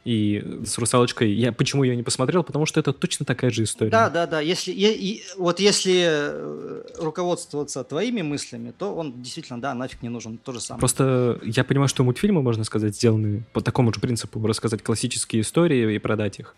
И 0.03 0.43
с 0.65 0.79
«Русалочкой» 0.79 1.31
я 1.31 1.51
почему 1.51 1.83
ее 1.83 1.95
не 1.95 2.01
посмотрел? 2.01 2.43
Потому 2.43 2.65
что 2.65 2.79
это 2.79 2.91
точно 2.91 3.23
такая 3.23 3.51
же 3.51 3.63
история. 3.63 3.91
Да, 3.91 4.09
да, 4.09 4.25
да. 4.25 4.39
Если, 4.39 4.71
и, 4.71 4.87
и, 4.87 5.23
вот 5.37 5.59
если 5.59 6.05
э, 6.07 6.81
руководствоваться 6.97 7.83
твоими 7.83 8.23
мыслями, 8.23 8.73
то 8.75 8.95
он 8.95 9.21
действительно, 9.21 9.61
да, 9.61 9.75
нафиг 9.75 10.01
не 10.01 10.09
нужен. 10.09 10.39
То 10.39 10.53
же 10.53 10.59
самое. 10.59 10.79
Просто 10.79 11.39
я 11.43 11.63
понимаю, 11.63 11.87
что 11.87 12.03
мультфильмы, 12.03 12.41
можно 12.41 12.63
сказать, 12.63 12.95
сделаны 12.95 13.43
по 13.53 13.61
такому 13.61 13.93
же 13.93 13.99
принципу, 13.99 14.45
рассказать 14.47 14.81
классические 14.81 15.43
истории 15.43 15.93
и 15.93 15.99
продать 15.99 16.39
их. 16.39 16.55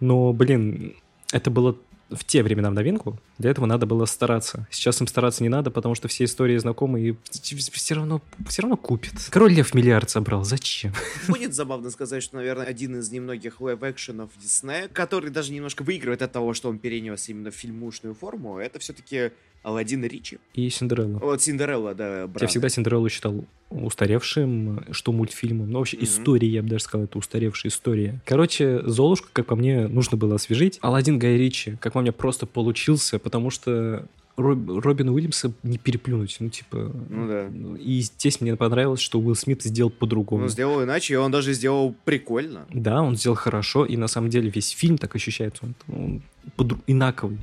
Но, 0.00 0.32
блин, 0.32 0.96
это 1.30 1.50
было 1.50 1.76
в 2.14 2.24
те 2.24 2.42
времена 2.42 2.70
в 2.70 2.74
новинку, 2.74 3.18
для 3.38 3.50
этого 3.50 3.66
надо 3.66 3.86
было 3.86 4.04
стараться. 4.06 4.66
Сейчас 4.70 5.00
им 5.00 5.06
стараться 5.06 5.42
не 5.42 5.48
надо, 5.48 5.70
потому 5.70 5.94
что 5.94 6.08
все 6.08 6.24
истории 6.24 6.56
знакомы 6.58 7.00
и 7.00 7.16
все 7.30 7.94
равно, 7.94 8.22
все 8.48 8.62
равно 8.62 8.76
купят. 8.76 9.14
Король 9.30 9.52
Лев 9.52 9.74
миллиард 9.74 10.10
собрал, 10.10 10.44
зачем? 10.44 10.92
Будет 11.28 11.54
забавно 11.54 11.90
сказать, 11.90 12.22
что, 12.22 12.36
наверное, 12.36 12.66
один 12.66 12.98
из 12.98 13.10
немногих 13.10 13.60
лайв-экшенов 13.60 14.30
Диснея, 14.40 14.88
который 14.88 15.30
даже 15.30 15.52
немножко 15.52 15.82
выигрывает 15.82 16.22
от 16.22 16.32
того, 16.32 16.54
что 16.54 16.68
он 16.68 16.78
перенес 16.78 17.28
именно 17.28 17.50
в 17.50 17.54
фильмушную 17.54 18.14
форму, 18.14 18.58
это 18.58 18.78
все-таки 18.78 19.32
Алладин 19.62 20.04
Ричи. 20.04 20.38
И 20.54 20.68
Cinderella. 20.70 21.18
Вот 21.18 21.40
Cinderella, 21.42 21.94
да, 21.94 22.26
брат. 22.26 22.42
Я 22.42 22.48
всегда 22.48 22.68
Синдереллу 22.68 23.08
считал 23.08 23.44
устаревшим, 23.70 24.84
что 24.90 25.12
мультфильмом. 25.12 25.70
Ну, 25.70 25.78
вообще, 25.78 25.96
mm-hmm. 25.96 26.04
история, 26.04 26.48
я 26.48 26.62
бы 26.62 26.68
даже 26.68 26.84
сказал, 26.84 27.04
это 27.04 27.18
устаревшая 27.18 27.70
история. 27.70 28.20
Короче, 28.24 28.82
Золушку, 28.84 29.28
как 29.32 29.46
по 29.46 29.56
мне, 29.56 29.86
нужно 29.88 30.16
было 30.16 30.34
освежить. 30.34 30.78
Алладин 30.82 31.18
Гай 31.18 31.36
Ричи, 31.36 31.76
как 31.80 31.94
по 31.94 32.00
мне, 32.00 32.12
просто 32.12 32.46
получился, 32.46 33.18
потому 33.18 33.50
что 33.50 34.06
Роб, 34.36 34.58
Робина 34.68 35.12
Уильямса 35.12 35.52
не 35.62 35.78
переплюнуть, 35.78 36.36
ну, 36.40 36.48
типа... 36.48 36.90
Ну, 37.08 37.28
да. 37.28 37.48
И 37.78 38.00
здесь 38.00 38.40
мне 38.40 38.56
понравилось, 38.56 39.00
что 39.00 39.20
Уилл 39.20 39.34
Смит 39.34 39.62
сделал 39.62 39.90
по-другому. 39.90 40.44
Он 40.44 40.48
сделал 40.48 40.82
иначе, 40.82 41.14
и 41.14 41.16
он 41.16 41.30
даже 41.30 41.52
сделал 41.52 41.94
прикольно. 42.04 42.66
Да, 42.72 43.02
он 43.02 43.16
сделал 43.16 43.36
хорошо, 43.36 43.84
и 43.84 43.96
на 43.96 44.08
самом 44.08 44.30
деле 44.30 44.50
весь 44.50 44.70
фильм 44.70 44.98
так 44.98 45.14
ощущается, 45.14 45.64
он, 45.64 45.74
он 45.88 46.22
под... 46.56 46.74
инаковый. 46.86 47.38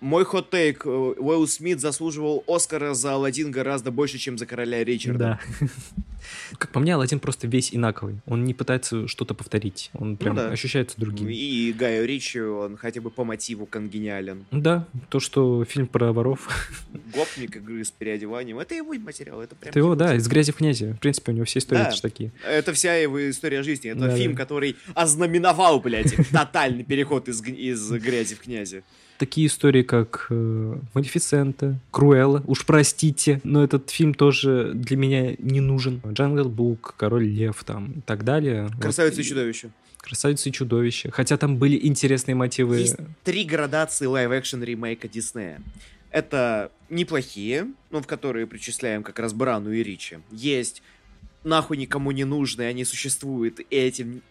Мой 0.00 0.24
хот-тейк. 0.24 0.82
Э, 0.84 0.88
Уилл 0.88 1.46
Смит 1.48 1.80
заслуживал 1.80 2.44
Оскара 2.46 2.94
за 2.94 3.14
Алладин 3.14 3.50
гораздо 3.50 3.90
больше, 3.90 4.18
чем 4.18 4.38
за 4.38 4.46
Короля 4.46 4.84
Ричарда. 4.84 5.40
Да. 5.60 5.66
Как 6.58 6.70
по 6.70 6.80
мне, 6.80 6.94
Алладин 6.94 7.18
просто 7.20 7.46
весь 7.46 7.74
инаковый. 7.74 8.20
Он 8.26 8.44
не 8.44 8.54
пытается 8.54 9.08
что-то 9.08 9.34
повторить. 9.34 9.90
Он 9.94 10.16
прям 10.16 10.36
ну, 10.36 10.42
да. 10.42 10.50
ощущается 10.50 11.00
другим. 11.00 11.28
И 11.28 11.72
Гаю 11.72 12.06
Ричи, 12.06 12.40
он 12.40 12.76
хотя 12.76 13.00
бы 13.00 13.10
по 13.10 13.24
мотиву 13.24 13.66
конгениален. 13.66 14.46
Да, 14.50 14.86
то, 15.08 15.18
что 15.20 15.64
фильм 15.64 15.86
про 15.86 16.12
воров. 16.12 16.48
Гопник 17.14 17.56
игры 17.56 17.84
с 17.84 17.90
переодеванием. 17.90 18.58
Это 18.58 18.74
его 18.74 18.94
материал. 18.94 19.40
Это, 19.40 19.56
прям 19.56 19.70
это 19.70 19.78
его, 19.78 19.94
да, 19.94 20.14
из 20.14 20.28
«Грязи 20.28 20.52
в 20.52 20.56
князи». 20.56 20.92
В 20.92 21.00
принципе, 21.00 21.32
у 21.32 21.34
него 21.34 21.44
все 21.44 21.58
истории 21.58 21.82
да. 21.82 21.92
такие. 22.00 22.32
Это 22.46 22.72
вся 22.72 22.94
его 22.94 23.30
история 23.30 23.62
жизни. 23.62 23.90
Это 23.90 24.00
да, 24.00 24.16
фильм, 24.16 24.32
да. 24.32 24.38
который 24.38 24.76
ознаменовал, 24.94 25.80
блядь, 25.80 26.14
тотальный 26.32 26.84
переход 26.84 27.28
из, 27.28 27.42
из 27.42 27.90
«Грязи 27.90 28.36
в 28.36 28.40
князи» 28.40 28.84
такие 29.18 29.48
истории, 29.48 29.82
как 29.82 30.26
э, 30.30 30.78
Малефисента, 30.94 31.78
Круэлла. 31.90 32.42
Уж 32.46 32.64
простите, 32.64 33.40
но 33.44 33.62
этот 33.62 33.90
фильм 33.90 34.14
тоже 34.14 34.72
для 34.74 34.96
меня 34.96 35.34
не 35.38 35.60
нужен. 35.60 36.00
Jungle 36.06 36.48
Book, 36.48 36.94
Король 36.96 37.26
Лев 37.26 37.62
там 37.64 37.92
и 37.92 38.00
так 38.00 38.24
далее. 38.24 38.70
Красавица 38.80 39.16
вот. 39.16 39.24
и 39.24 39.28
чудовище. 39.28 39.70
Красавица 39.98 40.48
и 40.48 40.52
чудовище. 40.52 41.10
Хотя 41.10 41.36
там 41.36 41.58
были 41.58 41.78
интересные 41.86 42.34
мотивы. 42.34 42.78
Есть 42.78 42.96
три 43.24 43.44
градации 43.44 44.06
лайв-экшен 44.06 44.62
ремейка 44.62 45.08
Диснея. 45.08 45.60
Это 46.10 46.70
неплохие, 46.88 47.66
ну, 47.90 48.00
в 48.00 48.06
которые 48.06 48.46
причисляем 48.46 49.02
как 49.02 49.18
раз 49.18 49.34
Брану 49.34 49.70
и 49.72 49.82
Ричи. 49.82 50.20
Есть 50.30 50.82
нахуй 51.44 51.76
никому 51.76 52.10
не 52.10 52.24
нужны, 52.24 52.62
они 52.62 52.84
существуют, 52.84 53.60
и 53.60 53.76
этим 53.76 54.22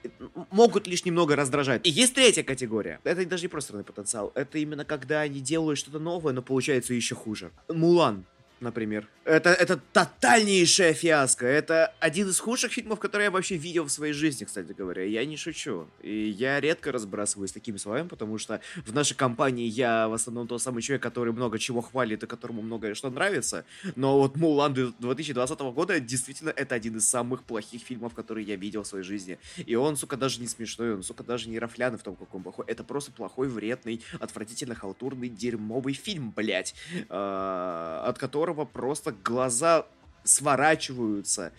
могут 0.51 0.87
лишь 0.87 1.05
немного 1.05 1.35
раздражать. 1.35 1.85
И 1.85 1.89
есть 1.89 2.13
третья 2.13 2.43
категория. 2.43 2.99
Это 3.03 3.25
даже 3.25 3.43
не 3.43 3.47
просто 3.47 3.81
потенциал. 3.83 4.31
Это 4.35 4.57
именно 4.57 4.85
когда 4.85 5.21
они 5.21 5.39
делают 5.39 5.79
что-то 5.79 5.99
новое, 5.99 6.33
но 6.33 6.41
получается 6.41 6.93
еще 6.93 7.15
хуже. 7.15 7.51
Мулан 7.69 8.25
например. 8.59 9.07
Это, 9.25 9.49
это 9.49 9.77
тотальнейшая 9.91 10.93
фиаско. 10.93 11.45
Это 11.45 11.93
один 11.99 12.29
из 12.29 12.39
худших 12.39 12.71
фильмов, 12.71 12.99
которые 12.99 13.25
я 13.25 13.31
вообще 13.31 13.57
видел 13.57 13.85
в 13.85 13.91
своей 13.91 14.13
жизни, 14.13 14.45
кстати 14.45 14.71
говоря. 14.71 15.03
Я 15.03 15.25
не 15.25 15.37
шучу. 15.37 15.87
И 16.01 16.29
я 16.29 16.59
редко 16.59 16.91
разбрасываюсь 16.91 17.51
такими 17.51 17.77
словами, 17.77 18.07
потому 18.07 18.37
что 18.37 18.61
в 18.85 18.93
нашей 18.93 19.15
компании 19.15 19.67
я 19.67 20.07
в 20.07 20.13
основном 20.13 20.47
тот 20.47 20.61
самый 20.61 20.81
человек, 20.81 21.03
который 21.03 21.33
много 21.33 21.59
чего 21.59 21.81
хвалит 21.81 22.23
и 22.23 22.27
которому 22.27 22.61
многое 22.61 22.95
что 22.95 23.09
нравится. 23.09 23.65
Но 23.95 24.17
вот 24.17 24.37
Мулан 24.37 24.73
2020 24.73 25.59
года 25.59 25.99
действительно 25.99 26.49
это 26.49 26.75
один 26.75 26.97
из 26.97 27.07
самых 27.07 27.43
плохих 27.43 27.81
фильмов, 27.81 28.13
которые 28.13 28.45
я 28.47 28.55
видел 28.55 28.83
в 28.83 28.87
своей 28.87 29.03
жизни. 29.03 29.37
И 29.57 29.75
он, 29.75 29.97
сука, 29.97 30.17
даже 30.17 30.39
не 30.41 30.47
смешной, 30.47 30.95
он, 30.95 31.03
сука, 31.03 31.23
даже 31.23 31.49
не 31.49 31.59
рафляный 31.59 31.97
в 31.97 32.03
том, 32.03 32.15
каком 32.15 32.43
плохой. 32.43 32.65
Это 32.67 32.83
просто 32.83 33.11
плохой, 33.11 33.49
вредный, 33.49 34.01
отвратительно 34.19 34.73
халтурный, 34.75 35.29
дерьмовый 35.29 35.93
фильм, 35.93 36.31
блядь, 36.31 36.75
а, 37.09 38.03
от 38.07 38.17
которого 38.17 38.46
которого 38.47 38.65
просто 38.65 39.11
глаза 39.11 39.85
сворачиваются 40.23 41.53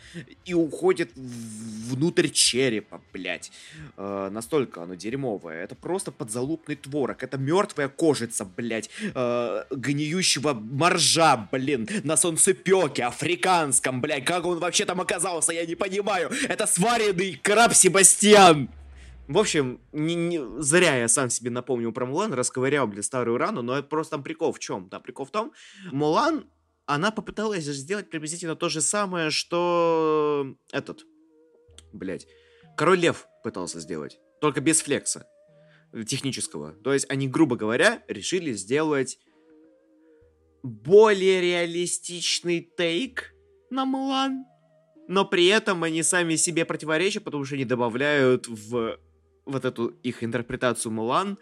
и 0.44 0.52
уходят 0.52 1.10
внутрь 1.14 2.28
черепа, 2.28 3.00
блядь. 3.14 3.50
Э, 3.96 4.28
настолько 4.30 4.82
оно 4.82 4.94
дерьмовое. 4.94 5.64
Это 5.64 5.74
просто 5.74 6.12
подзалупный 6.12 6.76
творог. 6.76 7.22
Это 7.22 7.38
мертвая 7.38 7.88
кожица, 7.88 8.44
блядь, 8.44 8.90
э, 9.00 9.64
гниющего 9.70 10.52
моржа, 10.52 11.48
блин, 11.50 11.88
на 12.04 12.16
солнцепеке, 12.16 13.04
африканском, 13.04 14.02
блядь. 14.02 14.26
Как 14.26 14.44
он 14.44 14.58
вообще 14.58 14.84
там 14.84 15.00
оказался, 15.00 15.52
я 15.52 15.64
не 15.64 15.74
понимаю. 15.74 16.30
Это 16.48 16.66
сваренный 16.66 17.40
краб 17.42 17.74
Себастьян. 17.74 18.68
В 19.28 19.36
общем, 19.36 19.78
не, 19.92 20.14
не, 20.14 20.62
зря 20.62 20.96
я 20.96 21.06
сам 21.06 21.28
себе 21.28 21.50
напомнил 21.50 21.92
про 21.92 22.06
Мулан, 22.06 22.32
расковырял, 22.32 22.86
блин, 22.86 23.02
старую 23.02 23.36
рану, 23.36 23.60
но 23.60 23.76
это 23.76 23.86
просто 23.86 24.12
там 24.12 24.22
прикол 24.22 24.54
в 24.54 24.58
чем? 24.58 24.88
Там 24.88 25.02
прикол 25.02 25.26
в 25.26 25.30
том, 25.30 25.52
Мулан 25.92 26.46
она 26.88 27.10
попыталась 27.10 27.64
сделать 27.64 28.08
приблизительно 28.08 28.56
то 28.56 28.70
же 28.70 28.80
самое, 28.80 29.30
что 29.30 30.56
этот, 30.72 31.04
блядь, 31.92 32.26
Король 32.76 32.98
Лев 33.00 33.26
пытался 33.44 33.78
сделать, 33.78 34.18
только 34.40 34.62
без 34.62 34.80
флекса 34.80 35.26
технического. 36.06 36.72
То 36.72 36.94
есть 36.94 37.06
они, 37.10 37.28
грубо 37.28 37.56
говоря, 37.56 38.02
решили 38.08 38.52
сделать 38.52 39.18
более 40.62 41.42
реалистичный 41.42 42.72
тейк 42.76 43.34
на 43.70 43.84
Мулан, 43.84 44.46
но 45.08 45.26
при 45.26 45.46
этом 45.46 45.84
они 45.84 46.02
сами 46.02 46.36
себе 46.36 46.64
противоречат, 46.64 47.22
потому 47.22 47.44
что 47.44 47.54
они 47.54 47.66
добавляют 47.66 48.48
в 48.48 48.98
вот 49.44 49.64
эту 49.64 49.88
их 49.88 50.24
интерпретацию 50.24 50.90
Мулан 50.92 51.38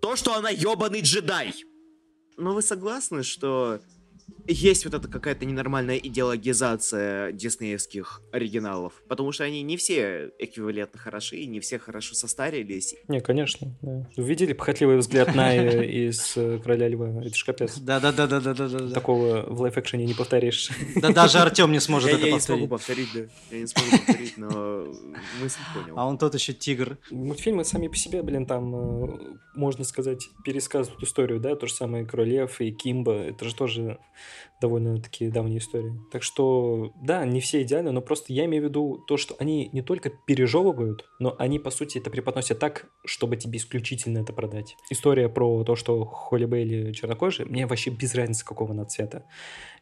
то, 0.00 0.14
что 0.14 0.34
она 0.34 0.50
ебаный 0.50 1.00
джедай. 1.00 1.54
Но 2.36 2.54
вы 2.54 2.62
согласны, 2.62 3.24
что 3.24 3.80
есть 4.48 4.84
вот 4.84 4.94
эта 4.94 5.08
какая-то 5.08 5.44
ненормальная 5.44 5.96
идеологизация 5.96 7.32
диснеевских 7.32 8.22
оригиналов, 8.32 9.02
потому 9.08 9.32
что 9.32 9.44
они 9.44 9.62
не 9.62 9.76
все 9.76 10.30
эквивалентно 10.38 10.98
хороши, 10.98 11.36
и 11.36 11.46
не 11.46 11.60
все 11.60 11.78
хорошо 11.78 12.14
состарились. 12.14 12.94
Не, 13.08 13.20
конечно. 13.20 13.76
Да. 13.82 14.08
Видели 14.16 14.52
похотливый 14.52 14.98
взгляд 14.98 15.34
на 15.34 15.54
из 15.84 16.36
э, 16.36 16.58
«Короля 16.62 16.88
льва»? 16.88 17.24
Это 17.24 17.34
ж 17.34 17.44
капец. 17.44 17.78
Да-да-да-да-да-да. 17.78 18.94
Такого 18.94 19.44
в 19.48 19.60
лайф-экшене 19.60 20.04
не 20.04 20.14
повторишь. 20.14 20.70
Да 20.96 21.10
даже 21.10 21.38
Артем 21.38 21.72
не 21.72 21.80
сможет 21.80 22.10
это 22.10 22.30
повторить. 22.30 22.30
Я 22.30 22.34
не 22.34 22.40
смогу 22.40 22.68
повторить, 22.68 23.08
да. 23.14 23.20
Я 23.50 23.58
не 23.58 23.66
смогу 23.66 23.90
повторить, 23.90 24.38
но 24.38 24.48
мысль 25.40 25.60
понял. 25.74 25.98
А 25.98 26.06
он 26.06 26.18
тот 26.18 26.34
еще 26.34 26.52
тигр. 26.52 26.98
Мультфильмы 27.10 27.64
сами 27.64 27.88
по 27.88 27.96
себе, 27.96 28.22
блин, 28.22 28.46
там, 28.46 28.74
э, 29.04 29.38
можно 29.54 29.84
сказать, 29.84 30.28
пересказывают 30.44 31.02
историю, 31.02 31.40
да, 31.40 31.56
то 31.56 31.66
же 31.66 31.74
самое 31.74 32.04
«Король 32.06 32.28
лев» 32.28 32.60
и 32.60 32.70
«Кимба», 32.70 33.12
это 33.12 33.44
же 33.44 33.54
тоже 33.54 33.98
довольно-таки 34.60 35.28
давняя 35.28 35.58
история. 35.58 35.94
Так 36.10 36.22
что, 36.22 36.92
да, 36.96 37.24
не 37.24 37.40
все 37.40 37.62
идеальны, 37.62 37.92
но 37.92 38.00
просто 38.00 38.32
я 38.32 38.44
имею 38.46 38.64
в 38.64 38.66
виду 38.66 39.04
то, 39.06 39.16
что 39.16 39.34
они 39.38 39.68
не 39.72 39.82
только 39.82 40.10
пережевывают, 40.10 41.06
но 41.18 41.34
они, 41.38 41.58
по 41.58 41.70
сути, 41.70 41.98
это 41.98 42.10
преподносят 42.10 42.58
так, 42.58 42.86
чтобы 43.04 43.36
тебе 43.36 43.58
исключительно 43.58 44.18
это 44.18 44.32
продать. 44.32 44.76
История 44.90 45.28
про 45.28 45.64
то, 45.64 45.76
что 45.76 46.04
Холли 46.04 46.44
Бейли 46.46 46.92
чернокожая, 46.92 47.46
мне 47.46 47.66
вообще 47.66 47.90
без 47.90 48.14
разницы, 48.14 48.44
какого 48.44 48.72
она 48.72 48.84
цвета. 48.84 49.24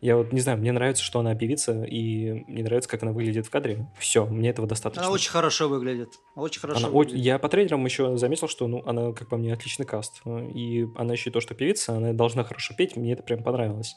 Я 0.00 0.16
вот 0.16 0.32
не 0.32 0.40
знаю, 0.40 0.58
мне 0.58 0.72
нравится, 0.72 1.02
что 1.02 1.20
она 1.20 1.34
певица, 1.34 1.84
и 1.84 2.32
мне 2.46 2.62
нравится, 2.62 2.90
как 2.90 3.02
она 3.02 3.12
выглядит 3.12 3.46
в 3.46 3.50
кадре. 3.50 3.86
Все, 3.98 4.26
мне 4.26 4.50
этого 4.50 4.68
достаточно. 4.68 5.02
Она 5.02 5.12
очень 5.12 5.30
хорошо 5.30 5.68
выглядит. 5.68 6.10
Очень 6.34 6.60
хорошо. 6.60 6.80
Она, 6.80 6.88
выглядит. 6.90 7.24
Я 7.24 7.38
по 7.38 7.48
трейлерам 7.48 7.84
еще 7.84 8.16
заметил, 8.16 8.48
что 8.48 8.66
ну, 8.66 8.82
она, 8.84 9.12
как 9.12 9.28
по 9.28 9.36
мне, 9.36 9.52
отличный 9.52 9.86
каст. 9.86 10.22
И 10.26 10.86
она 10.96 11.12
еще 11.12 11.30
и 11.30 11.32
то, 11.32 11.40
что 11.40 11.54
певица, 11.54 11.96
она 11.96 12.12
должна 12.12 12.44
хорошо 12.44 12.74
петь, 12.76 12.96
мне 12.96 13.12
это 13.12 13.22
прям 13.22 13.42
понравилось. 13.42 13.96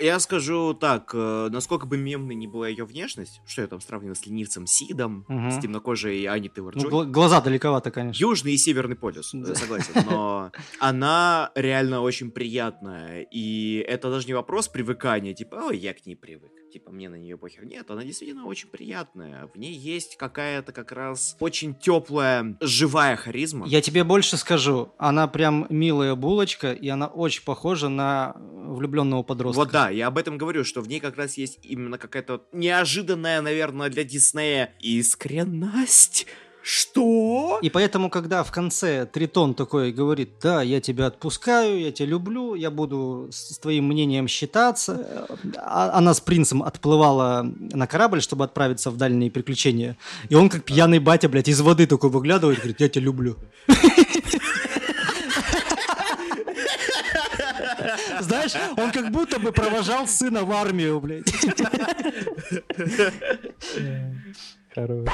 Я 0.00 0.20
скажу 0.20 0.74
так, 0.74 1.10
э, 1.14 1.48
насколько 1.50 1.86
бы 1.86 1.96
мемной 1.96 2.34
не 2.34 2.46
была 2.46 2.68
ее 2.68 2.84
внешность, 2.84 3.40
что 3.46 3.62
я 3.62 3.68
там 3.68 3.80
сравниваю 3.80 4.14
с 4.14 4.26
ленивцем 4.26 4.66
Сидом, 4.66 5.24
угу. 5.28 5.50
с 5.50 5.60
темнокожей 5.60 6.26
Ани 6.26 6.48
Тейлор 6.48 6.76
ну, 6.76 7.06
Глаза 7.06 7.40
далековато, 7.40 7.90
конечно. 7.90 8.18
Южный 8.20 8.52
и 8.52 8.56
Северный 8.58 8.96
полюс, 8.96 9.30
да. 9.32 9.54
согласен. 9.54 9.92
Но 10.08 10.52
она 10.80 11.50
реально 11.54 12.00
очень 12.00 12.30
приятная. 12.30 13.22
И 13.22 13.84
это 13.88 14.10
даже 14.10 14.26
не 14.26 14.34
вопрос 14.34 14.68
привыкания, 14.68 15.34
типа, 15.34 15.56
ой, 15.66 15.78
я 15.78 15.94
к 15.94 16.04
ней 16.06 16.14
привык. 16.14 16.52
Типа, 16.78 16.92
мне 16.92 17.08
на 17.08 17.16
нее 17.16 17.36
похер. 17.36 17.64
Нет, 17.64 17.90
она 17.90 18.04
действительно 18.04 18.46
очень 18.46 18.68
приятная. 18.68 19.48
В 19.52 19.58
ней 19.58 19.72
есть 19.72 20.16
какая-то 20.16 20.72
как 20.72 20.92
раз 20.92 21.36
очень 21.40 21.74
теплая, 21.74 22.56
живая 22.60 23.16
харизма. 23.16 23.66
Я 23.66 23.80
тебе 23.80 24.04
больше 24.04 24.36
скажу, 24.36 24.92
она 24.96 25.26
прям 25.26 25.66
милая 25.70 26.14
булочка, 26.14 26.72
и 26.72 26.88
она 26.88 27.08
очень 27.08 27.42
похожа 27.42 27.88
на 27.88 28.36
влюбленного 28.38 29.24
подростка. 29.24 29.58
Вот 29.58 29.72
да, 29.72 29.90
я 29.90 30.06
об 30.06 30.18
этом 30.18 30.38
говорю, 30.38 30.62
что 30.62 30.80
в 30.80 30.88
ней 30.88 31.00
как 31.00 31.16
раз 31.16 31.36
есть 31.36 31.58
именно 31.64 31.98
какая-то 31.98 32.44
неожиданная, 32.52 33.40
наверное, 33.42 33.88
для 33.88 34.04
Диснея 34.04 34.72
искренность. 34.78 36.26
Что? 36.70 37.60
И 37.62 37.70
поэтому, 37.70 38.10
когда 38.10 38.44
в 38.44 38.52
конце 38.52 39.06
Тритон 39.06 39.54
такой 39.54 39.90
говорит, 39.90 40.32
да, 40.42 40.60
я 40.60 40.82
тебя 40.82 41.06
отпускаю, 41.06 41.80
я 41.80 41.92
тебя 41.92 42.10
люблю, 42.10 42.54
я 42.54 42.70
буду 42.70 43.30
с 43.32 43.58
твоим 43.58 43.86
мнением 43.86 44.28
считаться. 44.28 45.26
А 45.56 45.92
она 45.94 46.12
с 46.12 46.20
принцем 46.20 46.62
отплывала 46.62 47.50
на 47.58 47.86
корабль, 47.86 48.20
чтобы 48.20 48.44
отправиться 48.44 48.90
в 48.90 48.98
дальние 48.98 49.30
приключения. 49.30 49.96
И 50.28 50.34
он, 50.34 50.50
как 50.50 50.64
пьяный 50.64 50.98
батя, 50.98 51.30
блядь, 51.30 51.48
из 51.48 51.58
воды 51.62 51.86
такой 51.86 52.10
выглядывает, 52.10 52.58
говорит, 52.58 52.80
я 52.80 52.88
тебя 52.90 53.04
люблю. 53.06 53.38
Знаешь, 58.20 58.52
он 58.76 58.90
как 58.92 59.10
будто 59.10 59.38
бы 59.38 59.52
провожал 59.52 60.06
сына 60.06 60.44
в 60.44 60.52
армию, 60.52 61.00
блядь. 61.00 61.32
Хорош. 64.78 65.08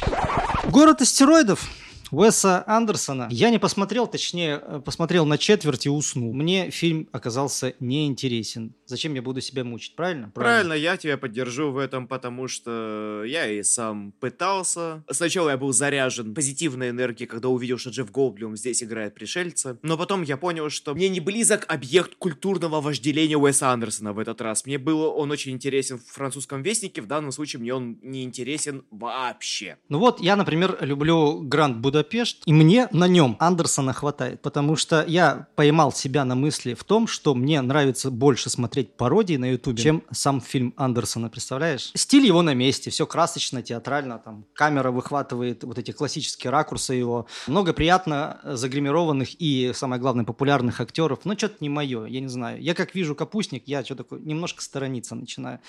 Город 0.71 1.01
астероидов. 1.01 1.67
Уэса 2.15 2.65
Андерсона. 2.67 3.29
Я 3.31 3.51
не 3.51 3.59
посмотрел, 3.59 4.07
точнее, 4.07 4.63
э, 4.63 4.81
посмотрел 4.85 5.27
на 5.27 5.39
четверть 5.39 5.87
и 5.87 5.91
уснул. 5.91 6.33
Мне 6.33 6.71
фильм 6.71 7.09
оказался 7.13 7.75
неинтересен. 7.81 8.75
Зачем 8.87 9.15
я 9.15 9.23
буду 9.23 9.41
себя 9.41 9.65
мучить, 9.65 9.97
правильно? 9.97 10.31
Правильно, 10.35 10.75
я 10.75 10.97
тебя 10.97 11.19
поддержу 11.19 11.73
в 11.73 11.79
этом, 11.79 12.07
потому 12.07 12.49
что 12.49 13.25
я 13.27 13.49
и 13.49 13.63
сам 13.63 14.13
пытался. 14.21 15.03
Сначала 15.11 15.51
я 15.51 15.57
был 15.57 15.73
заряжен 15.73 16.35
позитивной 16.35 16.91
энергией, 16.91 17.27
когда 17.27 17.49
увидел, 17.49 17.79
что 17.79 17.91
Джефф 17.91 18.11
Голдблюм 18.11 18.57
здесь 18.57 18.83
играет 18.83 19.15
пришельца. 19.15 19.79
Но 19.83 19.97
потом 19.97 20.23
я 20.23 20.37
понял, 20.37 20.71
что 20.71 20.95
мне 20.95 21.09
не 21.09 21.21
близок 21.21 21.65
объект 21.69 22.15
культурного 22.17 22.81
вожделения 22.81 23.37
Уэса 23.37 23.71
Андерсона 23.71 24.13
в 24.13 24.19
этот 24.19 24.41
раз. 24.41 24.67
Мне 24.67 24.79
было 24.79 25.09
он 25.09 25.31
очень 25.31 25.53
интересен 25.53 25.99
в 25.99 26.07
французском 26.07 26.63
вестнике, 26.63 27.03
в 27.03 27.07
данном 27.07 27.33
случае 27.33 27.61
мне 27.61 27.75
он 27.75 27.99
не 28.03 28.23
интересен 28.23 28.85
вообще. 28.91 29.79
Ну 29.89 29.99
вот, 29.99 30.21
я, 30.21 30.37
например, 30.37 30.79
люблю 30.81 31.41
Гранд 31.41 31.79
Будапешт, 31.79 32.04
и 32.47 32.53
мне 32.53 32.89
на 32.93 33.09
нем 33.09 33.37
Андерсона 33.41 33.93
хватает, 33.93 34.41
потому 34.43 34.77
что 34.77 35.05
я 35.07 35.47
поймал 35.57 35.93
себя 35.93 36.25
на 36.25 36.35
мысли 36.35 36.75
в 36.75 36.85
том, 36.85 37.07
что 37.07 37.35
мне 37.35 37.61
нравится 37.61 38.11
больше 38.11 38.51
смотреть 38.51 38.93
пародии 38.95 39.37
на 39.37 39.51
Ютубе, 39.53 39.83
чем 39.83 40.03
сам 40.11 40.41
фильм 40.41 40.75
Андерсона, 40.77 41.29
представляешь? 41.29 41.91
Стиль 41.95 42.27
его 42.27 42.43
на 42.43 42.55
месте, 42.55 42.91
все 42.91 43.07
красочно, 43.07 43.63
театрально, 43.63 44.19
там 44.19 44.45
камера 44.55 44.91
выхватывает 44.91 45.65
вот 45.65 45.79
эти 45.79 45.91
классические 45.91 46.51
ракурсы 46.51 46.95
его. 46.95 47.27
Много 47.47 47.73
приятно 47.73 48.41
загримированных 48.45 49.41
и, 49.41 49.73
самое 49.75 50.01
главное, 50.01 50.25
популярных 50.25 50.81
актеров, 50.81 51.21
но 51.25 51.37
что-то 51.37 51.57
не 51.61 51.69
мое, 51.69 52.07
я 52.07 52.21
не 52.21 52.29
знаю. 52.29 52.61
Я 52.63 52.75
как 52.75 52.95
вижу 52.95 53.15
капустник, 53.15 53.65
я 53.67 53.85
что 53.85 53.95
такое, 53.95 54.21
немножко 54.21 54.63
сторониться 54.63 55.15
начинаю. 55.15 55.61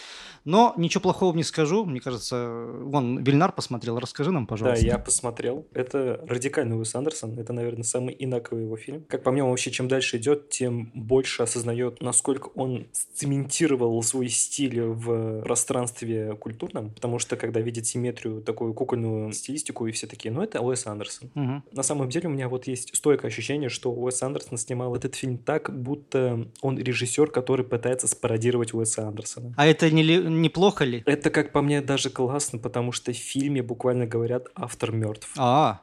Но 0.43 0.73
ничего 0.77 1.01
плохого 1.01 1.35
не 1.35 1.43
скажу, 1.43 1.85
мне 1.85 1.99
кажется, 1.99 2.65
вон, 2.81 3.23
Вильнар 3.23 3.51
посмотрел, 3.51 3.99
расскажи 3.99 4.31
нам, 4.31 4.45
Да, 4.45 4.49
пожалуйста. 4.49 4.85
я 4.85 4.97
посмотрел. 4.97 5.65
Это 5.73 6.14
радикальный 6.27 6.77
Уэс 6.77 6.95
Андерсон. 6.95 7.37
Это, 7.39 7.53
наверное, 7.53 7.83
самый 7.83 8.15
инаковый 8.17 8.63
его 8.63 8.77
фильм. 8.77 9.03
Как 9.07 9.23
по 9.23 9.31
мне, 9.31 9.43
он 9.43 9.49
вообще 9.49 9.71
чем 9.71 9.87
дальше 9.87 10.17
идет, 10.17 10.49
тем 10.49 10.91
больше 10.93 11.43
осознает, 11.43 12.01
насколько 12.01 12.49
он 12.55 12.87
цементировал 13.13 14.01
свой 14.03 14.29
стиль 14.29 14.81
в 14.81 15.41
пространстве 15.41 16.35
культурном. 16.35 16.91
Потому 16.91 17.19
что, 17.19 17.35
когда 17.35 17.59
видит 17.59 17.85
симметрию, 17.85 18.41
такую 18.41 18.73
кукольную 18.73 19.31
стилистику, 19.31 19.87
и 19.87 19.91
все 19.91 20.07
такие, 20.07 20.31
ну, 20.31 20.41
это 20.41 20.61
Уэс 20.61 20.87
Андерсон. 20.87 21.29
Мгм. 21.33 21.63
На 21.71 21.83
самом 21.83 22.09
деле 22.09 22.27
у 22.29 22.31
меня 22.31 22.49
вот 22.49 22.67
есть 22.67 22.95
стойкое 22.95 23.29
ощущение, 23.29 23.69
что 23.69 23.91
Уэс 23.91 24.21
Андерсон 24.23 24.57
снимал 24.57 24.95
этот 24.95 25.15
фильм 25.15 25.37
так, 25.37 25.69
будто 25.75 26.47
он 26.61 26.77
режиссер, 26.77 27.31
который 27.31 27.65
пытается 27.65 28.07
спародировать 28.07 28.73
Уэса 28.73 29.07
Андерсона. 29.07 29.53
А 29.57 29.65
это 29.65 29.89
не 29.91 30.03
ли- 30.03 30.23
неплохо 30.23 30.85
ли? 30.85 31.03
Это, 31.05 31.29
как 31.29 31.51
по 31.51 31.61
мне, 31.61 31.81
даже 31.81 32.09
классно, 32.09 32.59
потому 32.59 32.91
что 32.91 33.11
в 33.11 33.15
фильме 33.15 33.61
буквально 33.61 34.05
говорят 34.05 34.47
«автор 34.55 34.91
мертв». 34.91 35.31
А, 35.37 35.81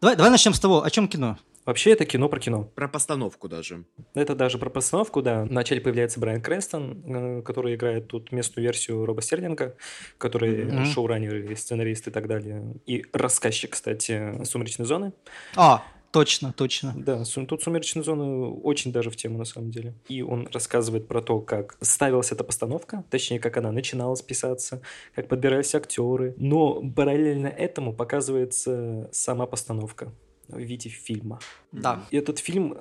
давай, 0.00 0.16
давай 0.16 0.30
начнем 0.30 0.54
с 0.54 0.60
того, 0.60 0.82
о 0.82 0.90
чем 0.90 1.08
кино. 1.08 1.38
Вообще 1.64 1.90
это 1.90 2.06
кино 2.06 2.30
про 2.30 2.40
кино. 2.40 2.64
Про 2.64 2.88
постановку 2.88 3.46
даже. 3.46 3.84
Это 4.14 4.34
даже 4.34 4.56
про 4.56 4.70
постановку, 4.70 5.20
да. 5.20 5.44
Вначале 5.44 5.82
появляется 5.82 6.18
Брайан 6.18 6.40
Крэнстон, 6.40 7.02
э, 7.04 7.42
который 7.42 7.74
играет 7.74 8.08
тут 8.08 8.32
местную 8.32 8.64
версию 8.64 9.04
Роба 9.04 9.20
Стерлинга, 9.20 9.76
который 10.16 10.64
Мгм. 10.64 10.86
шоураннер 10.86 11.36
и 11.36 11.54
сценарист 11.54 12.08
и 12.08 12.10
так 12.10 12.26
далее. 12.26 12.74
И 12.86 13.04
рассказчик, 13.12 13.72
кстати, 13.72 14.42
«Сумеречной 14.44 14.86
зоны». 14.86 15.12
А, 15.56 15.82
точно, 16.10 16.52
точно. 16.52 16.94
Да, 16.96 17.24
тут 17.24 17.62
«Сумеречная 17.62 18.02
зона» 18.02 18.50
очень 18.50 18.92
даже 18.92 19.10
в 19.10 19.16
тему, 19.16 19.38
на 19.38 19.44
самом 19.44 19.70
деле. 19.70 19.94
И 20.08 20.22
он 20.22 20.48
рассказывает 20.52 21.08
про 21.08 21.20
то, 21.20 21.40
как 21.40 21.76
ставилась 21.80 22.32
эта 22.32 22.44
постановка, 22.44 23.04
точнее, 23.10 23.40
как 23.40 23.56
она 23.56 23.72
начиналась 23.72 24.22
писаться, 24.22 24.82
как 25.14 25.28
подбирались 25.28 25.74
актеры. 25.74 26.34
Но 26.38 26.82
параллельно 26.94 27.48
этому 27.48 27.92
показывается 27.92 29.08
сама 29.12 29.46
постановка 29.46 30.12
в 30.48 30.58
виде 30.58 30.88
фильма. 30.88 31.40
Да. 31.72 32.06
И 32.10 32.16
этот 32.16 32.38
фильм 32.38 32.78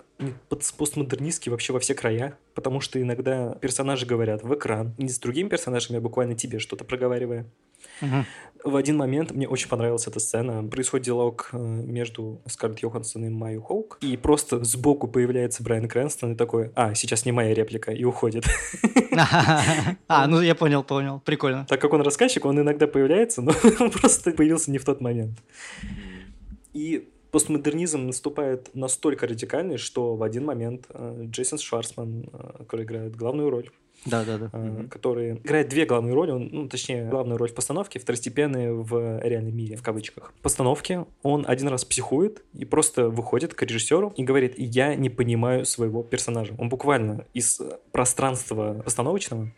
постмодернистский 0.78 1.52
вообще 1.52 1.74
во 1.74 1.80
все 1.80 1.94
края, 1.94 2.38
потому 2.54 2.82
что 2.82 3.02
иногда 3.02 3.56
персонажи 3.56 4.06
говорят 4.06 4.44
в 4.44 4.54
экран, 4.56 4.94
не 4.98 5.10
с 5.10 5.20
другими 5.20 5.50
персонажами, 5.50 5.98
а 5.98 6.02
буквально 6.02 6.36
тебе 6.36 6.60
что-то 6.60 6.86
проговаривая. 6.86 7.46
Мгм. 8.02 8.26
В 8.64 8.76
один 8.76 8.98
момент 8.98 9.32
мне 9.32 9.48
очень 9.48 9.70
понравилась 9.70 10.08
эта 10.08 10.20
сцена. 10.20 10.64
Происходит 10.68 11.06
диалог 11.06 11.50
э, 11.52 11.58
между 11.58 12.42
Скарлетт 12.48 12.80
Йоханссон 12.80 13.26
и 13.26 13.30
Майю 13.30 13.62
Хоук, 13.62 13.98
и 14.02 14.18
просто 14.18 14.64
сбоку 14.64 15.08
появляется 15.08 15.64
Брайан 15.64 15.88
Крэнстон 15.88 16.34
и 16.34 16.36
такой, 16.36 16.72
а, 16.76 16.96
сейчас 16.96 17.26
не 17.26 17.32
моя 17.32 17.54
реплика, 17.54 17.92
и 17.92 18.04
уходит. 18.04 18.46
А, 20.08 20.28
ну 20.28 20.42
я 20.42 20.54
понял, 20.54 20.84
понял. 20.84 21.22
Прикольно. 21.26 21.66
Так 21.68 21.82
как 21.82 21.92
он 21.92 22.02
рассказчик, 22.02 22.46
он 22.46 22.60
иногда 22.60 22.86
появляется, 22.86 23.42
но 23.42 23.52
он 23.80 23.90
просто 23.90 24.30
появился 24.32 24.70
не 24.70 24.78
в 24.78 24.86
тот 24.86 25.02
момент. 25.02 25.40
И 26.74 27.10
постмодернизм 27.38 28.08
наступает 28.08 28.74
настолько 28.74 29.28
радикальный, 29.28 29.78
что 29.78 30.16
в 30.16 30.24
один 30.24 30.44
момент 30.44 30.88
э, 30.90 31.26
Джейсон 31.26 31.60
Шварцман, 31.60 32.24
э, 32.34 32.64
который 32.64 32.84
играет 32.84 33.16
главную 33.16 33.52
роль, 33.52 33.70
Да, 34.06 34.24
да, 34.24 34.38
да. 34.38 34.50
э, 34.54 34.88
который 34.90 35.34
играет 35.34 35.70
две 35.70 35.86
главные 35.86 36.14
роли, 36.14 36.32
он, 36.32 36.50
ну, 36.52 36.70
точнее, 36.70 37.10
главную 37.10 37.38
роль 37.38 37.50
в 37.50 37.54
постановке, 37.54 38.00
второстепенные 38.00 38.74
в 38.74 39.20
реальном 39.20 39.56
мире, 39.56 39.76
в 39.76 39.84
кавычках. 39.84 40.34
В 40.40 40.42
постановке 40.42 41.06
он 41.24 41.46
один 41.48 41.68
раз 41.68 41.84
психует 41.84 42.44
и 42.54 42.66
просто 42.66 43.10
выходит 43.10 43.54
к 43.54 43.62
режиссеру 43.62 44.14
и 44.16 44.24
говорит, 44.24 44.54
я 44.58 44.96
не 44.96 45.10
понимаю 45.10 45.66
своего 45.66 46.04
персонажа. 46.04 46.54
Он 46.58 46.70
буквально 46.70 47.26
из 47.34 47.62
пространства 47.92 48.82
постановочного 48.84 49.52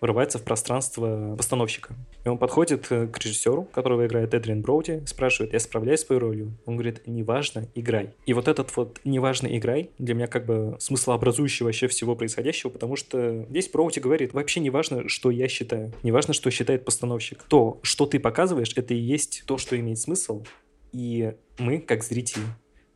вырывается 0.00 0.38
в 0.38 0.42
пространство 0.42 1.34
постановщика. 1.36 1.94
И 2.24 2.28
он 2.28 2.38
подходит 2.38 2.86
э, 2.90 3.06
к 3.06 3.18
режиссеру, 3.18 3.64
которого 3.64 4.06
играет 4.06 4.34
Эдриан 4.34 4.60
Броуди, 4.60 5.02
спрашивает, 5.06 5.52
я 5.52 5.58
справляюсь 5.58 6.00
с 6.00 6.06
своей 6.06 6.20
ролью? 6.20 6.52
Он 6.66 6.74
говорит, 6.74 7.02
неважно, 7.06 7.68
играй. 7.74 8.14
И 8.26 8.32
вот 8.32 8.48
этот 8.48 8.76
вот 8.76 9.00
неважно, 9.04 9.46
играй 9.56 9.90
для 9.98 10.14
меня 10.14 10.26
как 10.26 10.46
бы 10.46 10.76
смыслообразующий 10.78 11.64
вообще 11.64 11.88
всего 11.88 12.14
происходящего, 12.14 12.70
потому 12.70 12.96
что 12.96 13.46
здесь 13.48 13.68
Броуди 13.68 13.85
говорит, 14.00 14.32
вообще 14.32 14.60
не 14.60 14.70
важно, 14.70 15.08
что 15.08 15.30
я 15.30 15.48
считаю, 15.48 15.92
не 16.02 16.12
важно, 16.12 16.34
что 16.34 16.50
считает 16.50 16.84
постановщик. 16.84 17.42
То, 17.44 17.80
что 17.82 18.06
ты 18.06 18.18
показываешь, 18.18 18.72
это 18.76 18.94
и 18.94 18.98
есть 18.98 19.44
то, 19.46 19.58
что 19.58 19.78
имеет 19.78 19.98
смысл, 19.98 20.44
и 20.92 21.34
мы, 21.58 21.78
как 21.78 22.04
зрители, 22.04 22.44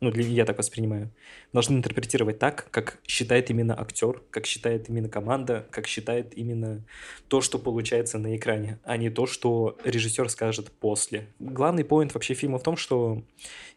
ну, 0.01 0.09
для 0.09 0.23
я 0.23 0.45
так 0.45 0.57
воспринимаю, 0.57 1.11
должны 1.53 1.77
интерпретировать 1.77 2.39
так, 2.39 2.67
как 2.71 2.97
считает 3.07 3.51
именно 3.51 3.79
актер, 3.79 4.23
как 4.31 4.47
считает 4.47 4.89
именно 4.89 5.07
команда, 5.07 5.67
как 5.69 5.85
считает 5.85 6.35
именно 6.35 6.83
то, 7.27 7.41
что 7.41 7.59
получается 7.59 8.17
на 8.17 8.35
экране, 8.35 8.79
а 8.83 8.97
не 8.97 9.11
то, 9.11 9.27
что 9.27 9.77
режиссер 9.83 10.29
скажет 10.29 10.71
после. 10.71 11.27
Главный 11.39 11.85
поинт 11.85 12.15
вообще 12.15 12.33
фильма 12.33 12.57
в 12.57 12.63
том, 12.63 12.77
что 12.77 13.23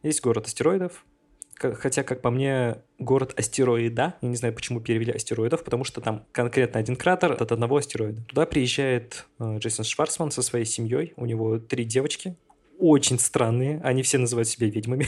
есть 0.02 0.22
город 0.22 0.46
астероидов, 0.46 1.04
Хотя, 1.56 2.02
как 2.02 2.20
по 2.20 2.30
мне, 2.30 2.78
город 2.98 3.32
астероида, 3.38 4.14
я 4.20 4.28
не 4.28 4.36
знаю, 4.36 4.54
почему 4.54 4.80
перевели 4.80 5.12
астероидов, 5.12 5.62
потому 5.62 5.84
что 5.84 6.00
там 6.00 6.24
конкретно 6.32 6.80
один 6.80 6.96
кратер 6.96 7.32
от 7.32 7.52
одного 7.52 7.76
астероида. 7.76 8.22
Туда 8.22 8.44
приезжает 8.46 9.26
э, 9.38 9.58
Джейсон 9.58 9.84
Шварцман 9.84 10.30
со 10.30 10.42
своей 10.42 10.64
семьей, 10.64 11.12
у 11.16 11.26
него 11.26 11.58
три 11.58 11.84
девочки, 11.84 12.36
очень 12.78 13.18
странные, 13.18 13.80
они 13.84 14.02
все 14.02 14.18
называют 14.18 14.48
себя 14.48 14.68
ведьмами. 14.68 15.06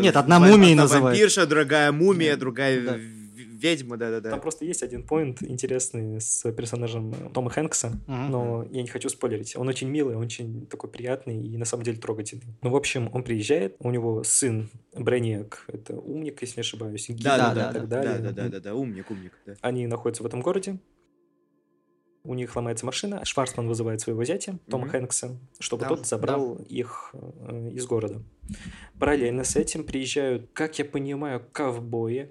Нет, 0.00 0.16
одна 0.16 0.38
одна 0.38 0.74
называют. 0.74 1.18
вампирша, 1.18 1.46
другая 1.46 1.92
мумия, 1.92 2.36
другая 2.36 2.80
Да. 3.62 3.68
в- 3.68 3.72
в- 3.72 3.76
ведьма, 3.78 3.96
да-да-да. 3.96 4.30
Там 4.30 4.40
просто 4.40 4.64
есть 4.64 4.82
один 4.82 5.02
поинт 5.06 5.42
интересный 5.42 6.20
с 6.20 6.50
персонажем 6.52 7.12
э, 7.12 7.30
Тома 7.32 7.50
Хэнкса, 7.50 7.90
Мгм. 8.06 8.30
но 8.30 8.66
я 8.70 8.82
не 8.82 8.88
хочу 8.88 9.08
спойлерить. 9.08 9.56
Он 9.56 9.68
очень 9.68 9.88
милый, 9.88 10.16
очень 10.16 10.66
такой 10.66 10.90
приятный 10.90 11.42
и 11.42 11.56
на 11.56 11.64
самом 11.64 11.84
деле 11.84 11.98
трогательный. 11.98 12.56
Ну, 12.62 12.70
в 12.70 12.76
общем, 12.76 13.08
он 13.12 13.22
приезжает, 13.22 13.76
у 13.78 13.90
него 13.90 14.22
сын 14.24 14.68
Брэниак, 14.94 15.64
это 15.68 15.96
умник, 15.96 16.40
если 16.42 16.56
не 16.56 16.60
ошибаюсь, 16.62 17.08
гид 17.08 17.22
да, 17.22 17.52
и 17.52 17.54
да, 17.54 17.72
так 17.72 17.88
далее. 17.88 18.18
Да-да-да, 18.32 18.74
умник, 18.74 19.10
умник, 19.10 19.32
да. 19.46 19.54
Они 19.60 19.86
находятся 19.86 20.22
в 20.22 20.26
этом 20.26 20.40
городе. 20.40 20.78
у 22.24 22.34
них 22.34 22.54
ломается 22.54 22.86
машина, 22.86 23.24
Шварцман 23.24 23.66
вызывает 23.66 24.00
своего 24.00 24.22
зятя, 24.24 24.56
Тома 24.70 24.84
Мгм. 24.84 24.92
Хэнкса, 24.92 25.36
чтобы 25.58 25.82
Да, 25.82 25.88
тот 25.88 26.06
забрал 26.06 26.54
их 26.68 27.10
э, 27.14 27.70
из 27.72 27.84
города. 27.86 28.22
Параллельно 28.98 29.42
с 29.42 29.56
этим 29.56 29.82
приезжают, 29.84 30.48
как 30.52 30.78
я 30.78 30.84
понимаю, 30.84 31.44
ковбои, 31.50 32.30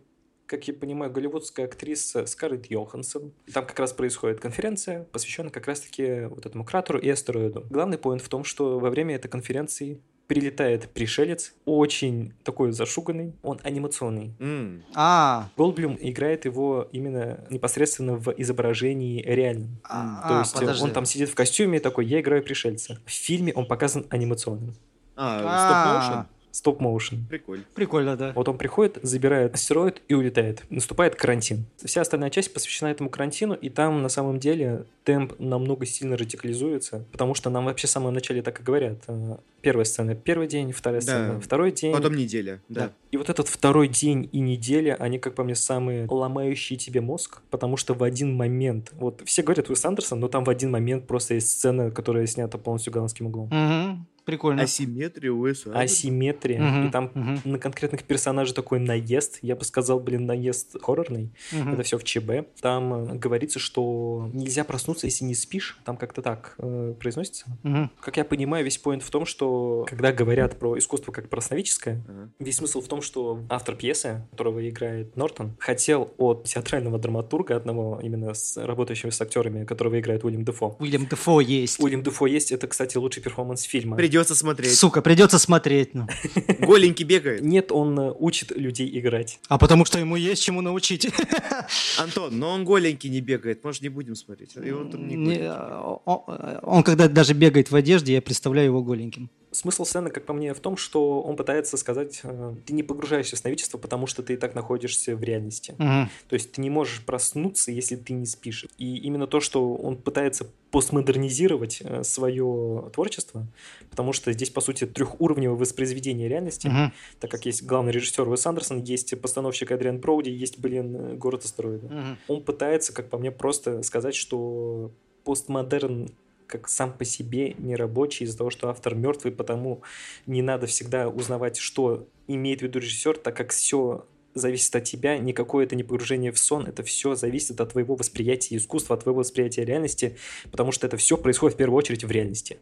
как 0.52 0.68
я 0.68 0.74
понимаю, 0.74 1.10
голливудская 1.14 1.66
актриса 1.66 2.26
Скарлетт 2.26 2.66
Йоханссон. 2.66 3.32
Там 3.54 3.66
как 3.66 3.80
раз 3.80 3.94
происходит 3.94 4.42
конференция, 4.42 5.06
посвященная 5.14 5.50
как 5.50 5.66
раз-таки 5.66 6.26
вот 6.26 6.46
этому 6.46 6.66
кратеру 6.66 7.00
и 7.00 7.08
астероиду. 7.10 7.66
Главный 7.70 7.98
поинт 7.98 8.22
в 8.22 8.28
том, 8.28 8.44
что 8.44 8.78
во 8.78 8.90
время 8.90 9.16
этой 9.16 9.30
конференции 9.30 10.02
прилетает 10.28 10.90
пришелец, 10.90 11.54
очень 11.66 12.34
такой 12.44 12.72
зашуганный, 12.74 13.34
он 13.44 13.60
анимационный. 13.64 14.34
М, 14.40 14.84
А, 14.94 15.50
Голдблюм 15.58 15.98
играет 16.02 16.44
его 16.46 16.88
именно 16.92 17.46
непосредственно 17.50 18.16
в 18.16 18.34
изображении 18.38 19.22
реальном. 19.24 19.78
а, 19.84 20.28
То 20.28 20.36
а, 20.36 20.40
есть 20.40 20.56
э, 20.56 20.60
подожди. 20.60 20.84
он 20.84 20.92
там 20.92 21.06
сидит 21.06 21.30
в 21.30 21.36
костюме 21.36 21.78
и 21.78 21.82
такой, 21.82 22.06
я 22.06 22.20
играю 22.20 22.44
пришельца. 22.44 22.98
В 23.06 23.10
фильме 23.12 23.54
он 23.54 23.66
показан 23.66 24.06
анимационным. 24.10 24.76
А, 25.16 25.40
А, 25.44 25.58
стоп-моушен? 25.58 26.41
Стоп-моушен. 26.52 27.26
Прикольно. 27.30 27.64
Прикольно, 27.74 28.16
да. 28.18 28.32
Вот 28.36 28.48
он 28.50 28.58
приходит, 28.58 29.00
забирает 29.02 29.54
астероид 29.56 30.02
и 30.08 30.14
улетает. 30.14 30.64
Наступает 30.70 31.16
карантин. 31.16 31.66
Вся 31.84 32.02
остальная 32.02 32.30
часть 32.30 32.54
посвящена 32.54 32.90
этому 32.90 33.10
карантину, 33.10 33.54
и 33.54 33.70
там 33.70 34.02
на 34.02 34.10
самом 34.10 34.40
деле 34.40 34.86
темп 35.04 35.34
намного 35.40 35.86
сильно 35.86 36.16
радикализуется, 36.18 37.06
потому 37.12 37.34
что 37.34 37.50
нам 37.50 37.66
вообще 37.66 37.88
в 37.88 37.90
самом 37.90 38.14
начале 38.14 38.42
так 38.42 38.60
и 38.60 38.64
говорят. 38.64 38.98
э, 39.08 39.38
Первая 39.62 39.86
сцена 39.86 40.16
первый 40.16 40.48
день, 40.48 40.72
вторая 40.72 41.02
Да. 41.02 41.06
сцена 41.06 41.40
второй 41.40 41.72
день. 41.72 41.94
Потом 41.94 42.16
неделя, 42.16 42.60
да. 42.68 42.82
Да. 42.88 42.92
И 43.12 43.18
вот 43.18 43.30
этот 43.30 43.48
второй 43.48 43.88
день 43.88 44.28
и 44.32 44.40
неделя, 44.40 44.96
они, 45.00 45.20
как 45.20 45.36
по 45.36 45.44
мне, 45.44 45.54
самые 45.54 46.08
ломающие 46.10 46.78
тебе 46.80 47.00
мозг, 47.02 47.42
потому 47.52 47.78
что 47.78 47.94
в 47.94 48.02
один 48.04 48.36
момент, 48.36 48.92
вот 48.94 49.22
все 49.26 49.44
говорят 49.44 49.70
Уэс 49.70 49.86
Андерсон, 49.86 50.20
но 50.20 50.28
там 50.30 50.44
в 50.46 50.50
один 50.50 50.72
момент 50.72 51.06
просто 51.06 51.36
есть 51.36 51.52
сцена, 51.52 51.92
которая 51.92 52.26
снята 52.26 52.58
полностью 52.58 52.92
голландским 52.92 53.28
углом. 53.28 53.50
Мгм, 53.52 54.08
Прикольно. 54.26 54.64
Асимметрия 54.64 55.32
Уэса. 55.32 55.72
Асимметрия, 55.78 56.62
Мгм, 56.62 56.88
и 56.88 56.92
там 56.92 57.12
мгм, 57.14 57.42
на 57.46 57.60
конкретных 57.60 58.04
персонажей 58.04 58.54
такой 58.54 58.80
наезд, 58.80 59.40
я 59.42 59.56
бы 59.56 59.64
сказал, 59.64 60.00
блин, 60.00 60.26
наезд 60.26 60.78
хоррорный, 60.82 61.32
мгм. 61.52 61.74
это 61.74 61.84
все 61.84 61.98
в 61.98 62.04
ЧБ. 62.04 62.60
Там 62.62 62.94
э, 62.94 63.16
говорится, 63.16 63.60
что 63.60 64.30
нельзя 64.34 64.64
проснуться, 64.64 65.08
если 65.08 65.26
не 65.26 65.36
спишь, 65.36 65.80
там 65.86 65.98
как-то 65.98 66.22
так 66.22 66.56
э, 66.58 66.94
произносится. 67.00 67.46
Мгм. 67.64 67.92
Как 68.00 68.18
я 68.18 68.26
понимаю, 68.26 68.64
весь 68.66 68.78
point 68.78 69.04
в 69.04 69.10
том, 69.10 69.26
что 69.26 69.86
когда 69.88 70.12
говорят 70.12 70.60
про 70.60 70.78
искусство 70.78 71.12
как 71.12 71.30
про 71.30 71.42
сновидческое, 71.42 72.02
Ага. 72.08 72.30
Весь 72.40 72.58
смысл 72.58 72.82
в 72.82 72.88
том, 72.88 73.02
что 73.02 73.42
автор 73.50 73.76
пьесы, 73.76 74.28
которого 74.32 74.68
играет 74.68 75.16
Нортон, 75.16 75.56
хотел 75.60 76.14
от 76.18 76.46
театрального 76.46 76.98
драматурга, 77.00 77.56
одного 77.56 78.00
именно 78.02 78.34
с 78.34 78.58
работающими 78.58 79.10
с 79.10 79.22
актерами, 79.22 79.66
которого 79.66 80.00
играет 80.00 80.24
Уильям 80.24 80.44
Дефо. 80.44 80.76
Уильям 80.80 81.06
Дефо 81.08 81.42
есть. 81.42 81.80
Уильям 81.80 82.04
Дефо 82.04 82.28
есть, 82.28 82.52
это, 82.52 82.68
кстати, 82.68 82.98
лучший 82.98 83.22
перформанс 83.24 83.64
фильма. 83.64 83.98
Придется 84.12 84.36
смотреть. 84.36 84.78
Сука, 84.78 85.02
придется 85.02 85.40
смотреть. 85.40 85.94
ну. 85.94 86.06
Голенький 86.60 87.06
бегает. 87.06 87.42
Нет, 87.44 87.72
он 87.72 87.98
э, 87.98 88.14
учит 88.20 88.52
людей 88.52 89.00
играть. 89.00 89.40
А 89.48 89.58
потому 89.58 89.86
что 89.86 90.00
ему 90.00 90.18
есть 90.18 90.44
чему 90.44 90.60
научить. 90.60 91.08
Антон, 91.98 92.38
но 92.38 92.50
он 92.50 92.66
голенький 92.66 93.10
не 93.10 93.22
бегает. 93.22 93.64
Может, 93.64 93.84
не 93.84 93.88
будем 93.88 94.16
смотреть? 94.16 94.58
И 94.62 94.70
он 94.72 94.92
там 94.92 95.08
не 95.08 95.16
Не, 95.16 95.50
он, 95.50 96.60
он 96.62 96.84
когда 96.84 97.08
даже 97.08 97.34
бегает 97.34 97.72
в 97.72 97.76
одежде, 97.78 98.12
я 98.16 98.22
представляю 98.22 98.68
его 98.68 98.84
голеньким. 98.84 99.30
Смысл 99.52 99.84
сцены, 99.84 100.10
как 100.10 100.26
по 100.26 100.32
мне, 100.34 100.54
в 100.54 100.60
том, 100.62 100.78
что 100.78 101.22
он 101.22 101.36
пытается 101.36 101.76
сказать, 101.76 102.22
э, 102.24 102.54
ты 102.66 102.74
не 102.74 102.84
погружаешься 102.84 103.36
в 103.36 103.40
сновидчество, 103.40 103.78
потому 103.78 104.08
что 104.08 104.24
ты 104.24 104.34
и 104.34 104.38
так 104.38 104.56
находишься 104.56 105.14
в 105.16 105.22
реальности. 105.24 105.76
Мгм. 105.78 106.10
То 106.30 106.34
есть 106.36 106.54
ты 106.54 106.62
не 106.62 106.70
можешь 106.70 107.04
проснуться, 107.06 107.70
если 107.72 107.98
ты 107.98 108.14
не 108.14 108.26
спишь. 108.26 108.66
И 108.78 108.96
именно 108.98 109.28
то, 109.28 109.42
что 109.42 109.74
он 109.74 109.98
пытается 109.98 110.48
постмодернизировать 110.72 111.84
свое 112.04 112.90
творчество, 112.94 113.46
потому 113.90 114.14
что 114.14 114.32
здесь, 114.32 114.50
по 114.50 114.62
сути, 114.62 114.86
трехуровневое 114.86 115.58
воспроизведение 115.58 116.30
реальности, 116.30 116.68
Мгм. 116.68 116.94
так 117.20 117.30
как 117.30 117.46
есть 117.46 117.64
главный 117.64 117.92
режиссер 117.92 118.28
Уэс 118.28 118.46
Андерсон, 118.46 118.82
есть 118.82 119.20
постановщик 119.22 119.72
Адриан 119.72 120.00
Броуди, 120.00 120.30
есть, 120.30 120.60
блин, 120.60 120.96
э, 120.96 121.14
«Город 121.16 121.44
астероида». 121.44 121.88
Мгм. 121.88 122.18
Он 122.30 122.44
пытается, 122.44 122.94
как 122.94 123.10
по 123.10 123.18
мне, 123.18 123.32
просто 123.32 123.84
сказать, 123.84 124.16
что 124.16 124.92
постмодерн 125.26 126.10
как 126.52 126.68
сам 126.68 126.94
по 126.94 127.06
себе 127.06 127.54
не 127.58 127.76
рабочий 127.76 128.26
из-за 128.26 128.38
того, 128.38 128.50
что 128.50 128.70
автор 128.70 128.96
мертвый, 128.96 129.32
потому 129.32 129.82
не 130.26 130.42
надо 130.42 130.68
всегда 130.68 131.10
узнавать, 131.10 131.58
что 131.58 132.08
имеет 132.28 132.60
в 132.60 132.64
виду 132.64 132.80
режиссер, 132.80 133.18
так 133.18 133.36
как 133.36 133.52
все 133.52 134.06
зависит 134.34 134.76
от 134.76 134.84
тебя, 134.84 135.18
никакое 135.18 135.66
это 135.66 135.76
не 135.76 135.84
погружение 135.84 136.32
в 136.32 136.40
сон, 136.40 136.66
это 136.66 136.84
все 136.84 137.16
зависит 137.16 137.60
от 137.60 137.72
твоего 137.72 137.96
восприятия 137.96 138.56
искусства, 138.58 138.96
от 138.96 139.04
твоего 139.04 139.20
восприятия 139.20 139.66
реальности, 139.66 140.18
потому 140.52 140.72
что 140.72 140.88
это 140.88 140.98
все 140.98 141.18
происходит 141.18 141.56
в 141.56 141.58
первую 141.58 141.78
очередь 141.78 142.04
в 142.04 142.12
реальности. 142.12 142.60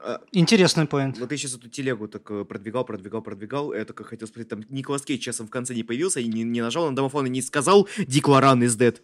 А, 0.00 0.20
Интересный 0.32 0.86
поинт. 0.86 1.18
Вот 1.18 1.28
ты 1.28 1.36
сейчас 1.36 1.54
эту 1.54 1.68
телегу 1.68 2.08
так 2.08 2.30
э, 2.30 2.44
продвигал, 2.44 2.84
продвигал, 2.84 3.22
продвигал. 3.22 3.72
Я 3.72 3.84
только 3.84 4.04
хотел 4.04 4.28
спросить, 4.28 4.48
там 4.48 4.62
Николас 4.68 5.02
Кейдж 5.02 5.20
часом 5.20 5.46
в 5.46 5.50
конце 5.50 5.74
не 5.74 5.82
появился, 5.82 6.20
и 6.20 6.28
не, 6.28 6.44
не 6.44 6.60
нажал 6.60 6.88
на 6.88 6.94
домофон 6.94 7.26
и 7.26 7.30
не 7.30 7.42
сказал 7.42 7.88
«Дикларан 7.98 8.62
is 8.62 8.78
dead». 8.78 9.00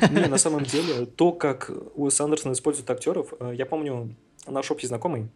Не, 0.10 0.28
на 0.28 0.38
самом 0.38 0.64
деле, 0.64 1.06
то, 1.06 1.32
как 1.32 1.70
Уэс 1.94 2.20
Андерсон 2.20 2.52
использует 2.52 2.90
актеров, 2.90 3.32
э, 3.38 3.52
я 3.54 3.66
помню, 3.66 4.14
наш 4.46 4.70
общий 4.70 4.86
знакомый 4.86 5.28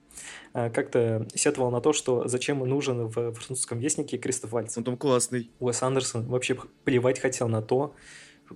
э, 0.55 0.70
как-то 0.70 1.27
сетовал 1.35 1.70
на 1.70 1.81
то, 1.81 1.92
что 1.92 2.29
зачем 2.29 2.59
нужен 2.61 3.07
в 3.07 3.33
французском 3.33 3.79
вестнике 3.79 4.18
Кристоф 4.18 4.53
Вальц. 4.53 4.77
Он 4.79 4.85
там 4.85 4.96
классный. 4.96 5.51
Уэс 5.61 5.83
Андерсон 5.83 6.27
вообще 6.27 6.57
плевать 6.85 7.18
хотел 7.18 7.49
на 7.49 7.62
то, 7.62 7.94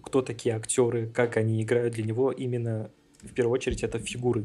кто 0.02 0.22
такие 0.22 0.56
актеры, 0.56 1.08
как 1.08 1.36
они 1.36 1.62
играют 1.62 1.94
для 1.94 2.04
него, 2.04 2.32
именно 2.32 2.90
в 3.28 3.32
первую 3.32 3.52
очередь 3.54 3.82
это 3.82 3.98
фигуры. 3.98 4.44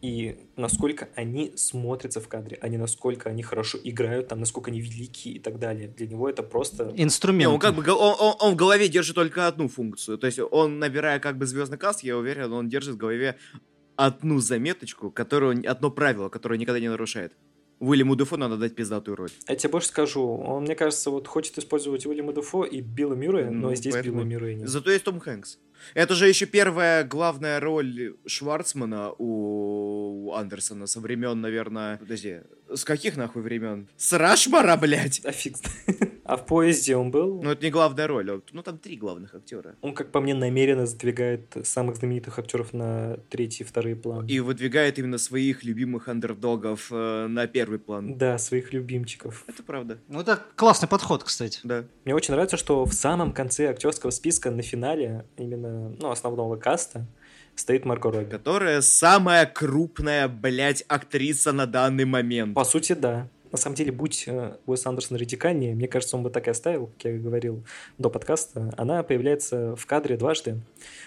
И 0.00 0.38
насколько 0.56 1.08
они 1.16 1.52
смотрятся 1.56 2.20
в 2.20 2.28
кадре, 2.28 2.56
а 2.60 2.68
не 2.68 2.76
насколько 2.76 3.30
они 3.30 3.42
хорошо 3.42 3.78
играют, 3.82 4.28
там, 4.28 4.38
насколько 4.38 4.70
они 4.70 4.80
велики 4.80 5.30
и 5.32 5.38
так 5.40 5.58
далее. 5.58 5.88
Для 5.88 6.06
него 6.06 6.28
это 6.28 6.44
просто... 6.44 6.94
Инструмент. 6.96 7.52
Он 7.54 7.58
как 7.58 7.74
бы 7.74 7.82
он, 7.90 8.14
он- 8.20 8.36
он 8.38 8.52
в 8.52 8.56
голове 8.56 8.88
держит 8.88 9.16
только 9.16 9.48
одну 9.48 9.66
функцию. 9.68 10.16
То 10.18 10.26
есть 10.26 10.38
он, 10.38 10.78
набирая 10.78 11.18
как 11.18 11.36
бы 11.36 11.46
звездный 11.46 11.78
каст, 11.78 12.04
я 12.04 12.16
уверен, 12.16 12.52
он 12.52 12.68
держит 12.68 12.94
в 12.94 12.98
голове 12.98 13.38
одну 13.96 14.38
заметочку, 14.38 15.10
которую, 15.10 15.68
одно 15.68 15.90
правило, 15.90 16.28
которое 16.28 16.58
никогда 16.60 16.78
не 16.78 16.88
нарушает. 16.88 17.32
Уильяму 17.80 18.16
Дефо 18.16 18.36
надо 18.36 18.56
дать 18.56 18.74
пиздатую 18.74 19.16
роль. 19.16 19.30
Я 19.48 19.54
тебе 19.56 19.70
больше 19.70 19.88
скажу, 19.88 20.26
он, 20.26 20.64
мне 20.64 20.74
кажется, 20.74 21.10
вот 21.10 21.28
хочет 21.28 21.58
использовать 21.58 22.06
Уильяма 22.06 22.32
Дефо 22.32 22.64
и 22.64 22.80
Билла 22.80 23.14
Мюррея, 23.14 23.50
но 23.50 23.68
Ну, 23.70 23.74
здесь 23.74 23.92
поэтому- 23.92 24.16
Билла 24.16 24.24
Мюррея 24.26 24.56
нет. 24.56 24.68
Зато 24.68 24.90
есть 24.90 25.04
Том 25.04 25.20
Хэнкс. 25.20 25.58
Это 25.94 26.14
же 26.16 26.28
еще 26.28 26.46
первая 26.46 27.04
главная 27.04 27.60
роль 27.60 28.16
Шварцмана 28.26 29.12
у 29.18 30.32
Андерсона 30.34 30.86
со 30.88 30.98
времен, 31.00 31.40
наверное... 31.40 31.98
Подожди, 31.98 32.38
с 32.74 32.84
каких 32.84 33.16
нахуй 33.16 33.42
времен? 33.42 33.86
С 33.96 34.12
Рашмара, 34.12 34.76
блядь! 34.76 35.20
А 35.24 35.30
фиг. 35.30 35.56
А 36.28 36.36
в 36.36 36.44
поезде 36.44 36.94
он 36.94 37.10
был? 37.10 37.40
Ну, 37.42 37.50
это 37.52 37.64
не 37.64 37.70
главная 37.70 38.06
роль, 38.06 38.30
а- 38.30 38.40
ну, 38.52 38.62
там 38.62 38.76
три 38.76 38.96
главных 38.98 39.34
актера. 39.34 39.76
Он, 39.80 39.94
как 39.94 40.12
по 40.12 40.20
мне, 40.20 40.34
намеренно 40.34 40.84
сдвигает 40.84 41.56
самых 41.64 41.96
знаменитых 41.96 42.38
актеров 42.38 42.74
на 42.74 43.16
третий 43.30 43.64
и 43.64 43.66
вторые 43.66 43.96
планы. 43.96 44.28
И 44.28 44.38
выдвигает 44.40 44.98
именно 44.98 45.16
своих 45.16 45.64
любимых 45.64 46.06
андердогов 46.06 46.88
э, 46.90 47.26
на 47.28 47.46
первый 47.46 47.78
план. 47.78 48.18
Да, 48.18 48.36
своих 48.36 48.74
любимчиков. 48.74 49.42
Это 49.46 49.62
правда, 49.62 49.98
Ну, 50.08 50.20
это 50.20 50.38
классный 50.54 50.86
подход, 50.86 51.24
кстати. 51.24 51.60
да. 51.64 51.84
Мне 52.04 52.14
очень 52.14 52.34
нравится, 52.34 52.58
что 52.58 52.84
в 52.84 52.92
самом 52.92 53.32
конце 53.32 53.70
актерского 53.70 54.10
списка 54.10 54.50
на 54.50 54.60
финале 54.60 55.24
именно 55.38 55.88
ну, 55.98 56.10
основного 56.10 56.56
каста 56.56 57.06
стоит 57.54 57.84
Марго 57.86 58.10
Робби. 58.10 58.30
Которая 58.30 58.82
самая 58.82 59.46
крупная, 59.46 60.28
блядь, 60.28 60.84
актриса 60.88 61.52
на 61.52 61.66
данный 61.66 62.04
момент. 62.04 62.54
По 62.54 62.64
сути, 62.64 62.92
да. 62.92 63.28
На 63.50 63.58
самом 63.58 63.76
деле, 63.76 63.92
будь 63.92 64.24
э, 64.26 64.56
Уэс 64.66 64.86
Андерсон 64.86 65.16
радикальнее, 65.16 65.74
мне 65.74 65.88
кажется, 65.88 66.16
он 66.16 66.22
бы 66.22 66.30
так 66.30 66.46
и 66.46 66.50
оставил, 66.50 66.88
как 66.88 67.04
я 67.04 67.18
говорил 67.18 67.64
до 67.96 68.10
подкаста. 68.10 68.72
Она 68.76 69.02
появляется 69.02 69.74
в 69.76 69.86
кадре 69.86 70.16
дважды, 70.16 70.60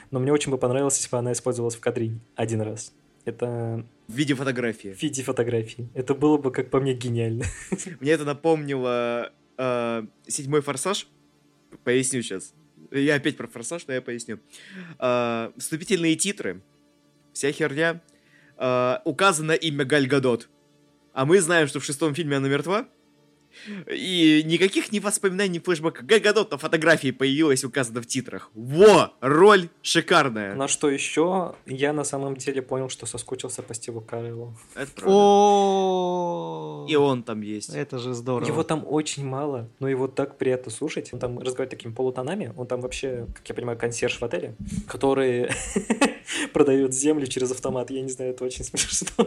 но 0.10 0.20
мне 0.20 0.34
очень 0.34 0.52
бы 0.52 0.58
понравилось, 0.58 0.98
если 0.98 1.12
бы 1.12 1.18
она 1.18 1.34
использовалась 1.34 1.76
в 1.76 1.80
кадре 1.80 2.14
один 2.36 2.62
раз. 2.62 2.94
Это 3.26 3.86
В 4.08 4.16
виде 4.16 4.34
фотографии. 4.34 4.90
в 4.90 5.02
виде 5.02 5.22
фотографий. 5.22 5.88
Это 5.94 6.16
было 6.16 6.38
бы, 6.38 6.52
как 6.52 6.70
по 6.72 6.80
мне, 6.80 6.94
гениально. 6.96 7.46
Мне 8.00 8.12
это 8.12 8.26
напомнило 8.26 9.32
э, 9.58 10.04
седьмой 10.28 10.62
форсаж. 10.62 11.08
Поясню 11.84 12.24
сейчас. 12.24 12.54
Я 12.90 13.16
опять 13.16 13.38
про 13.38 13.48
форсаж, 13.48 13.86
но 13.88 13.94
я 13.94 14.02
поясню. 14.02 14.40
Э, 15.00 15.52
вступительные 15.56 16.16
титры. 16.16 16.62
Вся 17.32 17.52
херня. 17.52 18.02
Э, 18.58 18.98
указано 19.06 19.52
имя 19.52 19.86
Галь 19.86 20.08
Гадот. 20.08 20.50
А 21.14 21.26
мы 21.26 21.42
знаем, 21.42 21.68
что 21.68 21.80
в 21.80 21.86
шестом 21.86 22.14
фильме 22.16 22.38
она 22.38 22.48
мертва. 22.48 22.88
И 23.92 24.44
никаких 24.46 24.92
ни 24.92 25.00
воспоминаний, 25.00 25.56
ни 25.56 25.60
флешбэка. 25.60 26.04
Галь 26.04 26.22
Гадот 26.22 26.52
на 26.52 26.58
фотографии 26.58 27.12
появилась, 27.12 27.64
указана 27.64 28.02
в 28.02 28.06
титрах. 28.06 28.50
Во! 28.54 29.14
Роль 29.20 29.70
шикарная. 29.82 30.56
На 30.56 30.68
что 30.68 30.90
еще 30.90 31.56
я 31.66 31.94
на 31.94 32.04
самом 32.04 32.38
деле 32.38 32.62
понял, 32.62 32.90
что 32.90 33.06
соскучился 33.06 33.62
по 33.62 33.74
Стиву 33.74 34.02
Кареллу. 34.02 34.58
Это 34.74 34.92
правда. 34.96 35.14
О, 35.14 36.86
И 36.90 36.96
он 36.96 37.24
там 37.24 37.42
есть. 37.42 37.70
Это 37.70 38.00
же 38.00 38.14
здорово. 38.14 38.48
Его 38.48 38.64
там 38.64 38.86
очень 38.88 39.26
мало, 39.26 39.70
но 39.80 39.90
его 39.90 40.08
так 40.08 40.38
приятно 40.38 40.72
слушать. 40.72 41.14
Он 41.14 41.20
там 41.20 41.38
разговаривает 41.38 41.72
такими 41.72 41.94
полутонами. 41.94 42.54
Он 42.58 42.68
там 42.68 42.82
вообще, 42.82 43.28
как 43.36 43.48
я 43.50 43.56
понимаю, 43.56 43.78
консьерж 43.78 44.20
в 44.20 44.24
отеле, 44.24 44.56
который 44.88 45.50
продает 46.54 46.94
землю 46.94 47.28
через 47.28 47.52
автомат. 47.52 47.92
Я 47.92 48.02
не 48.02 48.10
знаю, 48.10 48.32
это 48.32 48.46
очень 48.46 48.64
смешно. 48.66 49.26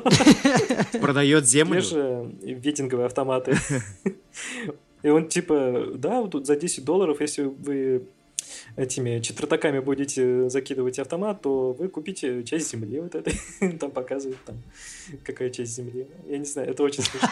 Продает 1.01 1.45
Те 1.45 1.51
землю. 1.51 1.81
же 1.81 2.31
ветинговые 2.43 3.07
автоматы. 3.07 3.57
И 5.03 5.09
он 5.09 5.29
типа, 5.29 5.89
да, 5.95 6.23
вот 6.23 6.31
тут 6.31 6.47
за 6.47 6.57
10 6.57 6.85
долларов, 6.85 7.21
если 7.21 7.43
вы 7.43 8.07
этими 8.77 9.21
четвертаками 9.21 9.79
будете 9.79 10.49
закидывать 10.49 10.99
автомат, 10.99 11.43
то 11.43 11.73
вы 11.73 11.89
купите 11.89 12.43
часть 12.45 12.71
земли 12.71 13.01
вот 13.01 13.15
этой. 13.15 13.39
Там 13.79 13.91
показывают 13.91 14.39
там, 14.45 14.57
какая 15.23 15.51
часть 15.51 15.75
земли. 15.75 16.07
Я 16.27 16.39
не 16.39 16.45
знаю, 16.45 16.71
это 16.71 16.83
очень 16.83 17.03
смешно. 17.03 17.29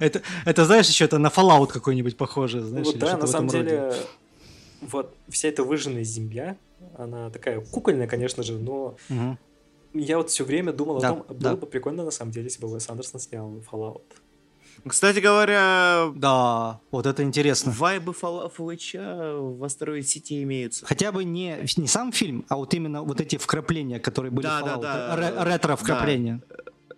это, 0.00 0.22
это, 0.44 0.64
знаешь, 0.64 0.88
еще 0.88 1.04
это 1.04 1.18
на 1.18 1.28
Fallout 1.28 1.68
какой-нибудь 1.68 2.16
похоже, 2.16 2.60
знаешь, 2.60 2.86
Вот 2.86 2.98
да, 2.98 3.16
на 3.16 3.26
самом 3.26 3.48
деле, 3.48 3.92
вот 4.80 5.14
вся 5.28 5.48
эта 5.48 5.64
выжженная 5.64 6.04
земля, 6.04 6.56
она 6.98 7.30
такая 7.30 7.60
кукольная, 7.60 8.06
конечно 8.06 8.42
же, 8.42 8.58
но 8.58 8.96
Мгм. 9.08 9.38
я 9.94 10.16
вот 10.18 10.30
все 10.30 10.44
время 10.44 10.72
думал 10.72 11.00
Да, 11.00 11.10
о 11.10 11.14
том, 11.14 11.24
было 11.28 11.38
да. 11.38 11.56
бы 11.56 11.66
прикольно 11.66 12.04
на 12.04 12.10
самом 12.10 12.32
деле, 12.32 12.44
если 12.46 12.60
бы 12.60 12.68
Уэс 12.72 12.88
Андерсон 12.90 13.20
снял 13.20 13.62
Fallout. 13.70 14.02
Кстати 14.86 15.18
говоря, 15.20 16.12
Да, 16.14 16.80
вот 16.90 17.06
это 17.06 17.22
интересно. 17.22 17.72
вайбы 17.72 18.12
Фала- 18.12 18.48
Фалыча 18.50 19.34
в 19.38 19.64
Астероид 19.64 20.06
Сити 20.06 20.42
имеются. 20.42 20.84
Хотя 20.86 21.12
бы 21.12 21.24
не, 21.24 21.56
не 21.76 21.88
сам 21.88 22.12
фильм, 22.12 22.44
а 22.48 22.56
вот 22.56 22.72
именно 22.74 23.02
вот 23.02 23.20
эти 23.20 23.36
вкрапления, 23.36 23.98
которые 23.98 24.30
были 24.30 24.46
Да, 24.46 24.60
в 24.60 24.64
да, 24.64 24.74
Fallout. 24.76 24.82
да. 24.82 25.16
Ре- 25.16 25.52
ретро-вкрапления. 25.52 26.42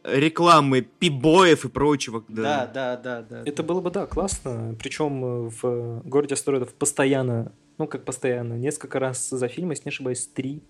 Рекламы 0.04 0.82
пибоев 0.82 1.64
и 1.64 1.68
прочего. 1.68 2.24
Да, 2.28 2.66
да, 2.72 2.96
да, 2.96 3.22
да. 3.22 3.42
Это 3.44 3.62
было 3.62 3.80
бы, 3.80 3.90
да, 3.90 4.06
классно. 4.06 4.74
Причем 4.82 5.48
в 5.48 6.02
городе 6.04 6.34
астероидов 6.34 6.72
постоянно, 6.74 7.52
ну 7.78 7.86
как 7.86 8.04
постоянно, 8.04 8.54
несколько 8.54 8.98
раз 8.98 9.28
за 9.30 9.48
фильм, 9.48 9.70
если 9.70 9.84
не 9.84 9.90
ошибаюсь, 9.90 10.26
три, 10.26 10.62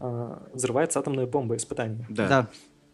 а, 0.00 0.48
взрывается 0.52 0.98
атомная 0.98 1.26
бомба 1.26 1.56
испытания 1.56 2.06
Да. 2.10 2.28
Да. 2.28 2.50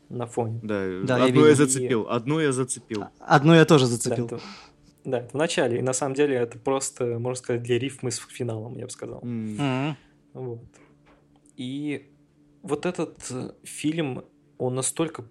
на 0.09 0.27
фоне. 0.27 0.61
Да, 0.63 0.87
Да, 1.05 1.19
я 1.19 1.25
одну 1.25 1.41
я, 1.41 1.47
видел. 1.51 1.55
зацепил, 1.57 2.07
одну 2.09 2.41
я 2.41 2.53
зацепил. 2.53 3.05
Одну 3.19 3.55
я 3.55 3.65
тоже 3.65 3.85
Да, 3.87 3.91
зацепил. 3.93 4.27
это, 4.27 4.41
да, 5.05 5.19
это 5.21 5.31
в 5.31 5.35
начале. 5.35 5.79
И 5.79 5.83
на 5.83 5.93
самом 5.93 6.15
деле 6.15 6.37
это 6.37 6.59
просто, 6.59 7.19
можно 7.19 7.37
сказать, 7.37 7.63
для 7.63 7.79
рифмы 7.79 8.11
с 8.11 8.19
финалом, 8.19 8.75
я 8.77 8.85
бы 8.85 8.91
сказал. 8.91 9.21
Мгм. 9.23 9.97
Вот. 10.35 10.65
И 11.57 12.11
вот 12.63 12.85
этот 12.87 13.17
э, 13.31 13.53
фильм, 13.65 14.25
он 14.59 14.75
настолько 14.75 15.25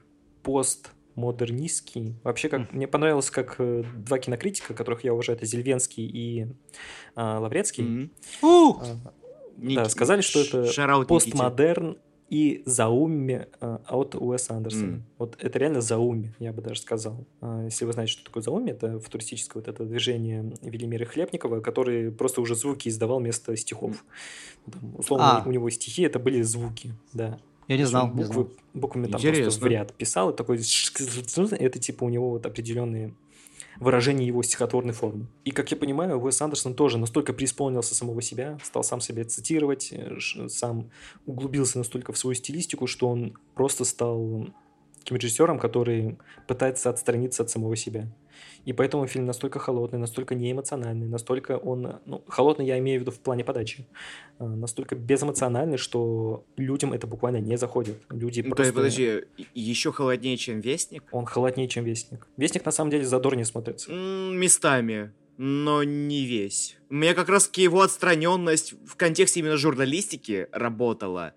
постмодернистский. 1.16 2.16
Вообще, 2.24 2.50
как 2.50 2.74
мне 2.74 2.88
понравилось, 2.88 3.30
как 3.30 3.56
э, 3.60 3.84
два 3.98 4.20
кинокритика, 4.20 4.74
которых 4.74 5.04
я 5.04 5.14
уважаю, 5.14 5.38
это 5.38 5.46
Зельвенский 5.46 6.06
и 6.06 6.48
а, 7.16 7.40
Лаврецкий. 7.40 8.12
У! 8.42 8.74
а, 8.74 8.84
да, 9.58 9.90
сказали, 9.90 10.22
что 10.22 10.42
это 10.42 10.66
шараут 10.72 11.10
Никите. 11.10 11.32
постмодерн 11.32 11.98
и 12.30 12.64
зауми 12.66 13.48
а, 13.62 13.82
от 13.88 14.16
Уэса 14.16 14.56
Андерсона. 14.56 14.84
М. 14.96 15.06
Вот 15.18 15.38
это 15.40 15.60
реально 15.60 15.82
зауми, 15.82 16.34
я 16.40 16.52
бы 16.52 16.62
даже 16.62 16.82
сказал. 16.82 17.26
А, 17.40 17.64
Если 17.64 17.86
вы 17.86 17.94
знаете, 17.94 18.14
что 18.14 18.26
такое 18.26 18.44
зауми, 18.44 18.72
это 18.72 19.00
футуристическое 19.00 19.62
вот 19.62 19.70
это 19.70 19.86
движение 19.86 20.54
Велимира 20.62 21.06
Хлебникова, 21.06 21.62
который 21.62 22.12
просто 22.12 22.42
уже 22.42 22.56
звуки 22.56 22.90
издавал 22.90 23.20
вместо 23.20 23.56
стихов. 23.56 24.04
Там, 24.72 24.96
условно, 24.98 25.44
А. 25.44 25.48
у 25.48 25.52
него 25.52 25.70
стихи 25.70 26.04
это 26.04 26.20
были 26.20 26.42
звуки, 26.42 26.94
да. 27.14 27.40
Я 27.68 27.78
не 27.78 27.86
знал. 27.86 28.06
Он 28.06 28.16
не 28.16 28.24
буквы, 28.24 28.44
знал. 28.44 28.50
буквами 28.74 29.08
там 29.08 29.20
Интересно. 29.20 29.44
просто 29.44 29.66
в 29.66 29.68
ряд 29.68 29.94
писал, 29.94 30.30
и 30.32 30.36
такой 30.36 30.58
это 30.58 31.80
типа 31.80 32.04
у 32.04 32.10
него 32.10 32.30
вот 32.32 32.46
определенные 32.46 33.14
выражения 33.80 34.26
его 34.26 34.42
стихотворной 34.44 34.94
формы. 34.94 35.28
И, 35.44 35.52
как 35.52 35.70
я 35.72 35.78
понимаю, 35.78 36.20
Уэс 36.20 36.42
Андерсон 36.42 36.76
тоже 36.76 36.98
настолько 36.98 37.34
преисполнился 37.34 37.96
самого 37.96 38.22
себя, 38.22 38.58
стал 38.64 38.84
сам 38.84 39.02
себя 39.02 39.26
цитировать, 39.26 39.90
э, 39.92 40.18
сам 40.48 40.90
углубился 41.26 41.78
настолько 41.78 42.14
в 42.14 42.18
свою 42.18 42.36
стилистику, 42.36 42.88
что 42.88 43.10
он 43.10 43.38
просто 43.54 43.84
стал 43.84 44.48
таким 45.00 45.18
режиссером, 45.18 45.60
который 45.60 46.18
пытается 46.48 46.90
отстраниться 46.90 47.44
от 47.44 47.50
самого 47.50 47.76
себя. 47.76 48.08
И 48.66 48.74
поэтому 48.74 49.08
фильм 49.08 49.26
настолько 49.26 49.60
холодный, 49.60 50.00
настолько 50.00 50.36
неэмоциональный, 50.36 51.08
настолько 51.08 51.58
он... 51.58 52.00
Ну, 52.06 52.24
холодный 52.28 52.66
я 52.66 52.80
имею 52.80 53.00
в 53.00 53.02
виду 53.02 53.12
в 53.12 53.20
плане 53.20 53.44
подачи. 53.44 53.88
а, 54.40 54.46
Настолько 54.46 54.96
безэмоциональный, 54.96 55.78
что 55.78 56.44
людям 56.58 56.94
это 56.94 57.08
буквально 57.08 57.38
не 57.38 57.58
заходит. 57.58 57.98
Люди 58.10 58.42
Ну, 58.42 58.50
то 58.50 58.56
просто... 58.56 58.64
есть, 58.64 58.76
подожди, 58.76 59.24
еще 59.54 59.92
холоднее, 59.92 60.38
чем 60.38 60.62
Вестник? 60.62 61.04
Он 61.12 61.26
холоднее, 61.26 61.68
чем 61.68 61.84
Вестник. 61.84 62.28
Вестник 62.38 62.66
на 62.66 62.72
самом 62.72 62.92
деле 62.92 63.06
задорнее 63.06 63.46
смотрится. 63.46 63.92
Местами, 63.92 65.12
но 65.38 65.84
не 65.84 66.26
весь. 66.26 66.78
У 66.90 66.96
меня 66.96 67.14
как 67.14 67.30
раз 67.30 67.50
его 67.56 67.82
отстраненность 67.82 68.74
в 68.88 68.96
контексте 68.96 69.40
именно 69.42 69.58
журналистики 69.58 70.48
работала. 70.52 71.34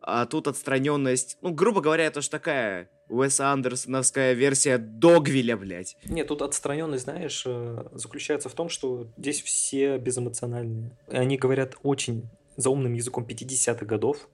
А 0.00 0.26
тут 0.26 0.48
отстраненность, 0.48 1.38
ну, 1.42 1.52
грубо 1.52 1.80
говоря, 1.80 2.04
это 2.06 2.22
ж 2.22 2.28
такая 2.28 2.90
Уэса 3.12 3.52
Андерсоновская 3.52 4.32
версия 4.32 4.78
Догвиля, 4.78 5.56
блядь. 5.56 5.96
Нет, 6.04 6.28
тут 6.28 6.42
отстраненность, 6.42 7.04
знаешь, 7.04 7.44
э, 7.46 7.84
заключается 7.92 8.48
в 8.48 8.54
том, 8.54 8.68
что 8.68 9.08
здесь 9.18 9.42
все 9.42 9.98
безэмоциональные. 9.98 10.96
Они 11.08 11.36
говорят 11.36 11.76
очень 11.82 12.28
заумным 12.56 12.94
языком 12.94 13.24
50-х 13.24 13.84
годов, 13.84 14.28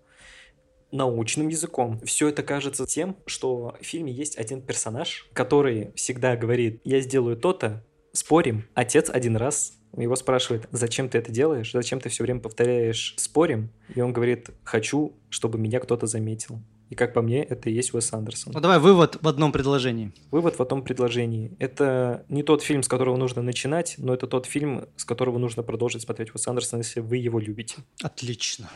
научным 0.90 1.48
языком. 1.48 2.00
Все 2.04 2.28
это 2.28 2.42
кажется 2.42 2.86
тем, 2.86 3.16
что 3.26 3.76
в 3.80 3.84
фильме 3.84 4.12
есть 4.12 4.38
один 4.38 4.62
персонаж, 4.62 5.28
который 5.32 5.92
всегда 5.94 6.36
говорит, 6.36 6.80
я 6.84 7.00
сделаю 7.00 7.36
то-то, 7.36 7.84
спорим. 8.12 8.66
Отец 8.74 9.10
один 9.10 9.36
раз 9.36 9.74
его 9.96 10.16
спрашивает, 10.16 10.68
зачем 10.70 11.08
ты 11.08 11.18
это 11.18 11.32
делаешь, 11.32 11.72
зачем 11.72 12.00
ты 12.00 12.08
все 12.08 12.22
время 12.22 12.40
повторяешь 12.40 13.14
спорим, 13.16 13.70
и 13.94 14.00
он 14.00 14.12
говорит, 14.12 14.50
хочу, 14.64 15.14
чтобы 15.30 15.58
меня 15.58 15.80
кто-то 15.80 16.06
заметил. 16.06 16.60
И 16.90 16.94
как 16.94 17.12
по 17.12 17.22
мне, 17.22 17.42
это 17.42 17.70
и 17.70 17.72
есть 17.72 17.94
Уэс 17.94 18.12
Андерсон. 18.12 18.52
Ну 18.54 18.60
давай 18.60 18.78
вывод 18.78 19.18
в 19.20 19.28
одном 19.28 19.52
предложении. 19.52 20.12
Вывод 20.30 20.58
в 20.58 20.62
этом 20.62 20.82
предложении. 20.82 21.56
Это 21.58 22.24
не 22.28 22.42
тот 22.42 22.62
фильм, 22.62 22.82
с 22.82 22.88
которого 22.88 23.16
нужно 23.16 23.42
начинать, 23.42 23.96
но 23.98 24.14
это 24.14 24.26
тот 24.26 24.46
фильм, 24.46 24.86
с 24.96 25.04
которого 25.04 25.38
нужно 25.38 25.62
продолжить 25.62 26.02
смотреть 26.02 26.34
Уэс 26.34 26.48
Андерсона, 26.48 26.80
если 26.80 27.00
вы 27.00 27.18
его 27.18 27.38
любите. 27.38 27.76
Отлично. 28.02 28.70